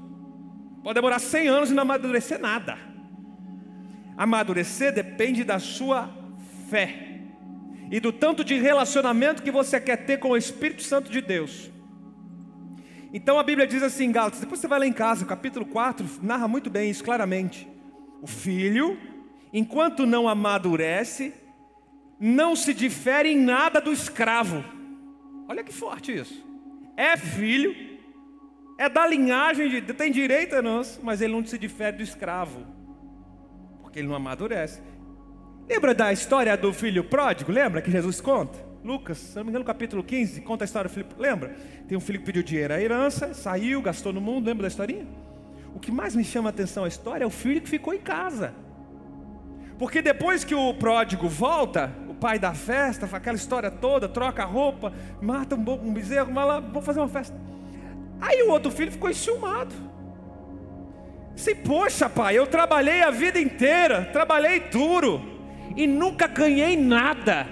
Pode 0.83 0.95
demorar 0.95 1.19
100 1.19 1.49
anos 1.49 1.71
e 1.71 1.75
não 1.75 1.83
amadurecer 1.83 2.41
nada. 2.41 2.79
Amadurecer 4.17 4.93
depende 4.93 5.45
da 5.45 5.59
sua 5.59 6.11
fé 6.69 7.11
e 7.91 7.99
do 7.99 8.13
tanto 8.13 8.45
de 8.45 8.55
relacionamento 8.55 9.43
que 9.43 9.51
você 9.51 9.81
quer 9.81 10.05
ter 10.07 10.19
com 10.19 10.31
o 10.31 10.37
Espírito 10.37 10.83
Santo 10.83 11.11
de 11.11 11.21
Deus. 11.21 11.71
Então 13.13 13.39
a 13.39 13.43
Bíblia 13.43 13.67
diz 13.67 13.83
assim 13.83 14.13
Gálatas, 14.13 14.41
depois 14.41 14.61
você 14.61 14.69
vai 14.69 14.79
lá 14.79 14.87
em 14.87 14.93
casa, 14.93 15.27
capítulo 15.27 15.67
4, 15.67 16.07
narra 16.23 16.47
muito 16.47 16.71
bem 16.71 16.91
isso 16.91 17.03
claramente. 17.03 17.69
O 18.23 18.27
filho, 18.27 18.97
enquanto 19.53 20.07
não 20.07 20.29
amadurece, 20.29 21.35
não 22.21 22.55
se 22.55 22.73
difere 22.73 23.31
em 23.31 23.39
nada 23.39 23.81
do 23.81 23.93
escravo. 23.93 24.63
Olha 25.49 25.65
que 25.65 25.73
forte 25.73 26.15
isso. 26.15 26.45
É 26.97 27.17
filho, 27.17 27.75
é 28.81 28.89
da 28.89 29.07
linhagem 29.07 29.69
de 29.69 29.83
tem 29.93 30.11
direito 30.11 30.57
a 30.57 30.63
nós, 30.63 30.99
mas 31.03 31.21
ele 31.21 31.35
não 31.35 31.45
se 31.45 31.59
difere 31.59 31.99
do 31.99 32.03
escravo, 32.03 32.65
porque 33.83 33.99
ele 33.99 34.09
não 34.09 34.15
amadurece. 34.15 34.81
Lembra 35.69 35.95
da 35.95 36.11
história 36.11 36.57
do 36.57 36.73
filho 36.73 37.05
pródigo? 37.05 37.53
Lembra 37.53 37.83
que 37.83 37.91
Jesus 37.91 38.23
conta? 38.23 38.59
Lucas, 38.83 39.19
se 39.19 39.37
não 39.37 39.45
me 39.45 39.51
engano, 39.51 39.67
capítulo 39.67 40.03
15, 40.03 40.41
conta 40.41 40.65
a 40.65 40.67
história 40.67 40.89
do 40.89 40.95
filho. 40.95 41.07
Lembra? 41.19 41.55
Tem 41.87 41.99
um 41.99 42.01
filho 42.01 42.21
que 42.21 42.25
pediu 42.25 42.43
dinheiro, 42.43 42.73
a 42.73 42.81
herança, 42.81 43.35
saiu, 43.35 43.83
gastou 43.83 44.15
no 44.15 44.21
mundo. 44.21 44.47
Lembra 44.47 44.63
da 44.63 44.69
historinha? 44.69 45.07
O 45.75 45.79
que 45.79 45.93
mais 45.93 46.17
me 46.17 46.25
chama 46.25 46.49
a 46.49 46.51
atenção 46.51 46.85
a 46.85 46.89
história 46.89 47.23
é 47.23 47.27
o 47.27 47.31
filho 47.31 47.61
que 47.61 47.69
ficou 47.69 47.93
em 47.93 48.01
casa. 48.01 48.55
Porque 49.79 50.01
depois 50.01 50.43
que 50.43 50.55
o 50.55 50.73
pródigo 50.73 51.29
volta, 51.29 51.93
o 52.09 52.15
pai 52.15 52.39
da 52.39 52.55
festa, 52.55 53.07
aquela 53.15 53.37
história 53.37 53.71
toda, 53.71 54.09
troca 54.09 54.43
a 54.43 54.47
roupa, 54.47 54.91
mata 55.21 55.55
um, 55.55 55.71
um 55.87 55.93
bezerro, 55.93 56.33
vamos 56.33 56.83
fazer 56.83 57.01
uma 57.01 57.09
festa. 57.09 57.37
Aí 58.21 58.43
o 58.43 58.51
outro 58.51 58.71
filho 58.71 58.93
ficou 58.93 59.09
enciumado. 59.09 59.75
Disse, 61.35 61.55
poxa 61.55 62.09
pai, 62.09 62.37
eu 62.39 62.47
trabalhei 62.47 63.03
a 63.03 63.11
vida 63.11 63.41
inteira, 63.41 64.05
trabalhei 64.13 64.61
duro 64.61 65.23
e 65.75 65.87
nunca 65.87 66.27
ganhei 66.27 66.77
nada. 66.77 67.47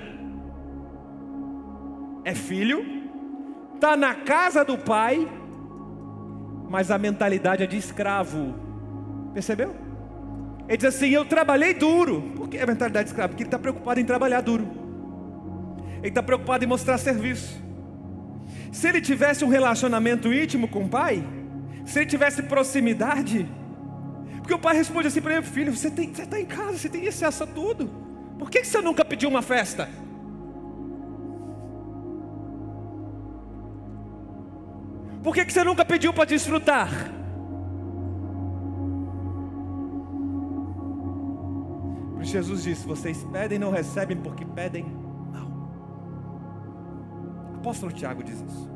É 2.25 2.35
filho, 2.35 2.85
está 3.75 3.97
na 3.97 4.15
casa 4.15 4.65
do 4.65 4.77
pai, 4.77 5.27
mas 6.69 6.91
a 6.91 6.99
mentalidade 6.99 7.63
é 7.63 7.67
de 7.67 7.79
escravo. 7.79 8.55
Percebeu? 9.33 9.75
Ele 10.69 10.77
diz 10.77 10.95
assim: 10.95 11.09
Eu 11.09 11.25
trabalhei 11.25 11.73
duro. 11.73 12.21
Por 12.37 12.49
que 12.49 12.59
a 12.59 12.67
mentalidade 12.67 13.07
de 13.07 13.11
escravo? 13.13 13.31
Porque 13.31 13.45
ele 13.45 13.49
está 13.49 13.59
preocupado 13.59 13.99
em 13.99 14.05
trabalhar 14.05 14.43
duro. 14.43 14.69
Ele 15.99 16.09
está 16.09 16.23
preocupado 16.23 16.63
em 16.63 16.67
mostrar 16.67 16.99
serviço. 16.99 17.68
Se 18.79 18.87
ele 18.89 19.01
tivesse 19.01 19.45
um 19.45 19.49
relacionamento 19.49 20.33
íntimo 20.33 20.69
com 20.69 20.85
o 20.85 20.89
pai, 20.89 21.25
se 21.85 21.99
ele 21.99 22.07
tivesse 22.07 22.45
proximidade, 22.45 23.45
porque 24.37 24.55
o 24.55 24.59
pai 24.59 24.77
responde 24.77 25.09
assim 25.09 25.21
para 25.21 25.33
ele: 25.35 25.43
Filho, 25.43 25.75
você 25.75 25.89
está 25.89 26.39
em 26.39 26.47
casa, 26.47 26.79
você 26.79 26.89
tem 26.89 27.09
acesso 27.09 27.43
a 27.43 27.47
tudo. 27.49 27.91
Por 28.39 28.49
que 28.49 28.63
você 28.63 28.81
nunca 28.81 29.05
pediu 29.05 29.29
uma 29.29 29.43
festa? 29.43 29.89
Por 35.25 35.35
que 35.35 35.51
você 35.51 35.65
nunca 35.65 35.85
pediu 35.85 36.15
para 36.15 36.27
desfrutar? 36.27 36.89
Jesus 42.23 42.63
disse: 42.63 42.87
Vocês 42.87 43.25
pedem 43.33 43.57
e 43.57 43.59
não 43.59 43.73
recebem 43.73 44.17
porque 44.17 44.45
pedem. 44.45 45.08
Apóstolo 47.59 47.93
Tiago 47.93 48.25
diz 48.25 48.41
isso. 48.41 48.71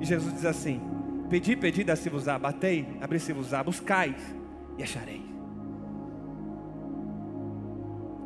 E 0.00 0.04
Jesus 0.04 0.32
diz 0.32 0.44
assim: 0.44 0.80
Pedi, 1.28 1.56
pedi, 1.56 1.82
dá-se-vos-á, 1.84 2.38
batei, 2.38 2.86
abri-se-vos-á, 3.00 3.62
buscai 3.62 4.14
e 4.78 4.82
acharei. 4.82 5.22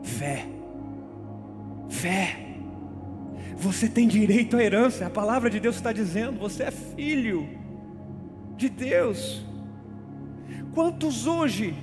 Fé 0.02 0.61
Fé. 1.90 2.36
Você 3.56 3.88
tem 3.88 4.08
direito 4.08 4.56
à 4.56 4.62
herança, 4.62 5.06
a 5.06 5.11
palavra 5.11 5.50
de 5.50 5.61
Deus 5.61 5.76
está 5.76 5.92
dizendo, 5.92 6.38
você 6.38 6.62
é 6.62 6.70
filho 6.70 7.46
de 8.56 8.70
Deus. 8.70 9.44
Quantos 10.72 11.26
hoje 11.26 11.74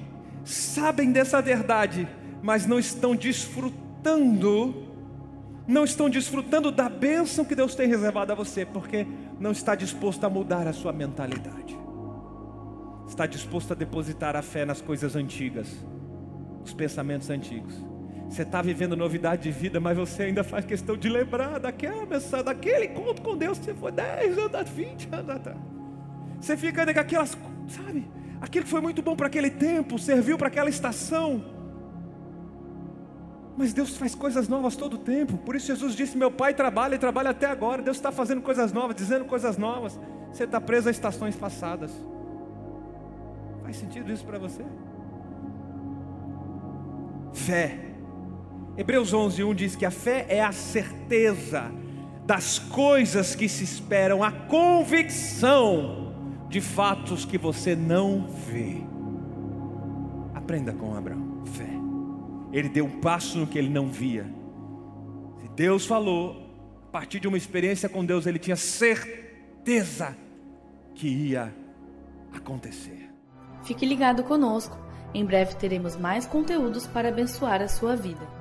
sabem 0.43 1.11
dessa 1.11 1.41
verdade, 1.41 2.07
mas 2.41 2.65
não 2.65 2.79
estão 2.79 3.15
desfrutando, 3.15 4.86
não 5.67 5.83
estão 5.83 6.09
desfrutando 6.09 6.71
da 6.71 6.87
bênção 6.87 7.43
que 7.43 7.53
Deus 7.53 7.75
tem 7.75 7.87
reservado 7.87 8.31
a 8.31 8.35
você, 8.35 8.65
porque 8.65 9.05
não 9.39 9.51
está 9.51 9.75
disposto 9.75 10.23
a 10.23 10.29
mudar 10.29 10.65
a 10.65 10.73
sua 10.73 10.93
mentalidade, 10.93 11.77
está 13.07 13.25
disposto 13.25 13.73
a 13.73 13.75
depositar 13.75 14.35
a 14.35 14.41
fé 14.41 14.63
nas 14.63 14.81
coisas 14.81 15.15
antigas, 15.15 15.67
os 16.63 16.73
pensamentos 16.73 17.29
antigos 17.29 17.73
Você 18.29 18.41
está 18.41 18.61
vivendo 18.61 18.95
novidade 18.95 19.43
de 19.43 19.51
vida, 19.51 19.79
mas 19.79 19.97
você 19.97 20.23
ainda 20.23 20.43
faz 20.43 20.65
questão 20.65 20.97
de 20.97 21.07
lembrar 21.07 21.59
daquela 21.59 22.05
mensagem, 22.05 22.45
daquele 22.45 22.85
encontro 22.85 23.21
com 23.21 23.37
Deus 23.37 23.57
que 23.57 23.65
você 23.65 23.73
foi 23.73 23.91
10 23.91 24.37
anos, 24.37 24.69
20 24.69 25.09
anos 25.13 25.29
atrás. 25.29 25.57
Você 26.39 26.57
fica 26.57 26.81
ainda 26.81 26.93
com 26.93 26.99
aquelas, 26.99 27.37
sabe? 27.69 28.05
Aquilo 28.41 28.65
que 28.65 28.69
foi 28.69 28.81
muito 28.81 29.01
bom 29.01 29.15
para 29.15 29.27
aquele 29.27 29.49
tempo, 29.49 29.97
serviu 29.97 30.37
para 30.37 30.47
aquela 30.47 30.69
estação. 30.69 31.56
Mas 33.57 33.73
Deus 33.73 33.97
faz 33.97 34.13
coisas 34.13 34.47
novas 34.47 34.75
todo 34.75 34.93
o 34.93 34.97
tempo. 34.99 35.35
Por 35.37 35.55
isso 35.55 35.65
Jesus 35.65 35.95
disse: 35.95 36.15
Meu 36.15 36.31
pai 36.31 36.53
trabalha 36.53 36.93
e 36.93 36.99
trabalha 36.99 37.31
até 37.31 37.47
agora. 37.47 37.81
Deus 37.81 37.97
está 37.97 38.11
fazendo 38.11 38.41
coisas 38.41 38.71
novas, 38.71 38.95
dizendo 38.95 39.25
coisas 39.25 39.57
novas. 39.57 39.99
Você 40.31 40.43
está 40.43 40.61
preso 40.61 40.89
a 40.89 40.91
estações 40.91 41.35
passadas. 41.35 41.91
Faz 43.63 43.77
sentido 43.77 44.11
isso 44.11 44.23
para 44.23 44.37
você? 44.37 44.63
Fé. 47.33 47.79
Hebreus 48.77 49.11
11, 49.11 49.43
1 49.43 49.55
diz 49.55 49.75
que 49.75 49.85
a 49.85 49.91
fé 49.91 50.27
é 50.29 50.43
a 50.43 50.51
certeza 50.51 51.71
das 52.27 52.59
coisas 52.59 53.33
que 53.33 53.49
se 53.49 53.63
esperam, 53.63 54.23
a 54.23 54.31
convicção 54.31 56.13
de 56.47 56.61
fatos 56.61 57.25
que 57.25 57.37
você 57.37 57.75
não 57.75 58.27
vê. 58.27 58.83
Aprenda 60.35 60.73
com 60.73 60.95
Abraão. 60.95 61.26
Ele 62.51 62.69
deu 62.69 62.85
um 62.85 62.99
passo 62.99 63.37
no 63.37 63.47
que 63.47 63.57
ele 63.57 63.69
não 63.69 63.87
via. 63.87 64.25
Se 65.41 65.49
Deus 65.49 65.85
falou, 65.85 66.47
a 66.87 66.91
partir 66.91 67.19
de 67.19 67.27
uma 67.27 67.37
experiência 67.37 67.89
com 67.89 68.05
Deus, 68.05 68.25
ele 68.25 68.39
tinha 68.39 68.55
certeza 68.55 70.15
que 70.95 71.07
ia 71.07 71.53
acontecer. 72.33 73.09
Fique 73.63 73.85
ligado 73.85 74.23
conosco. 74.23 74.77
Em 75.13 75.25
breve 75.25 75.55
teremos 75.55 75.95
mais 75.95 76.25
conteúdos 76.25 76.87
para 76.87 77.09
abençoar 77.09 77.61
a 77.61 77.67
sua 77.67 77.95
vida. 77.95 78.36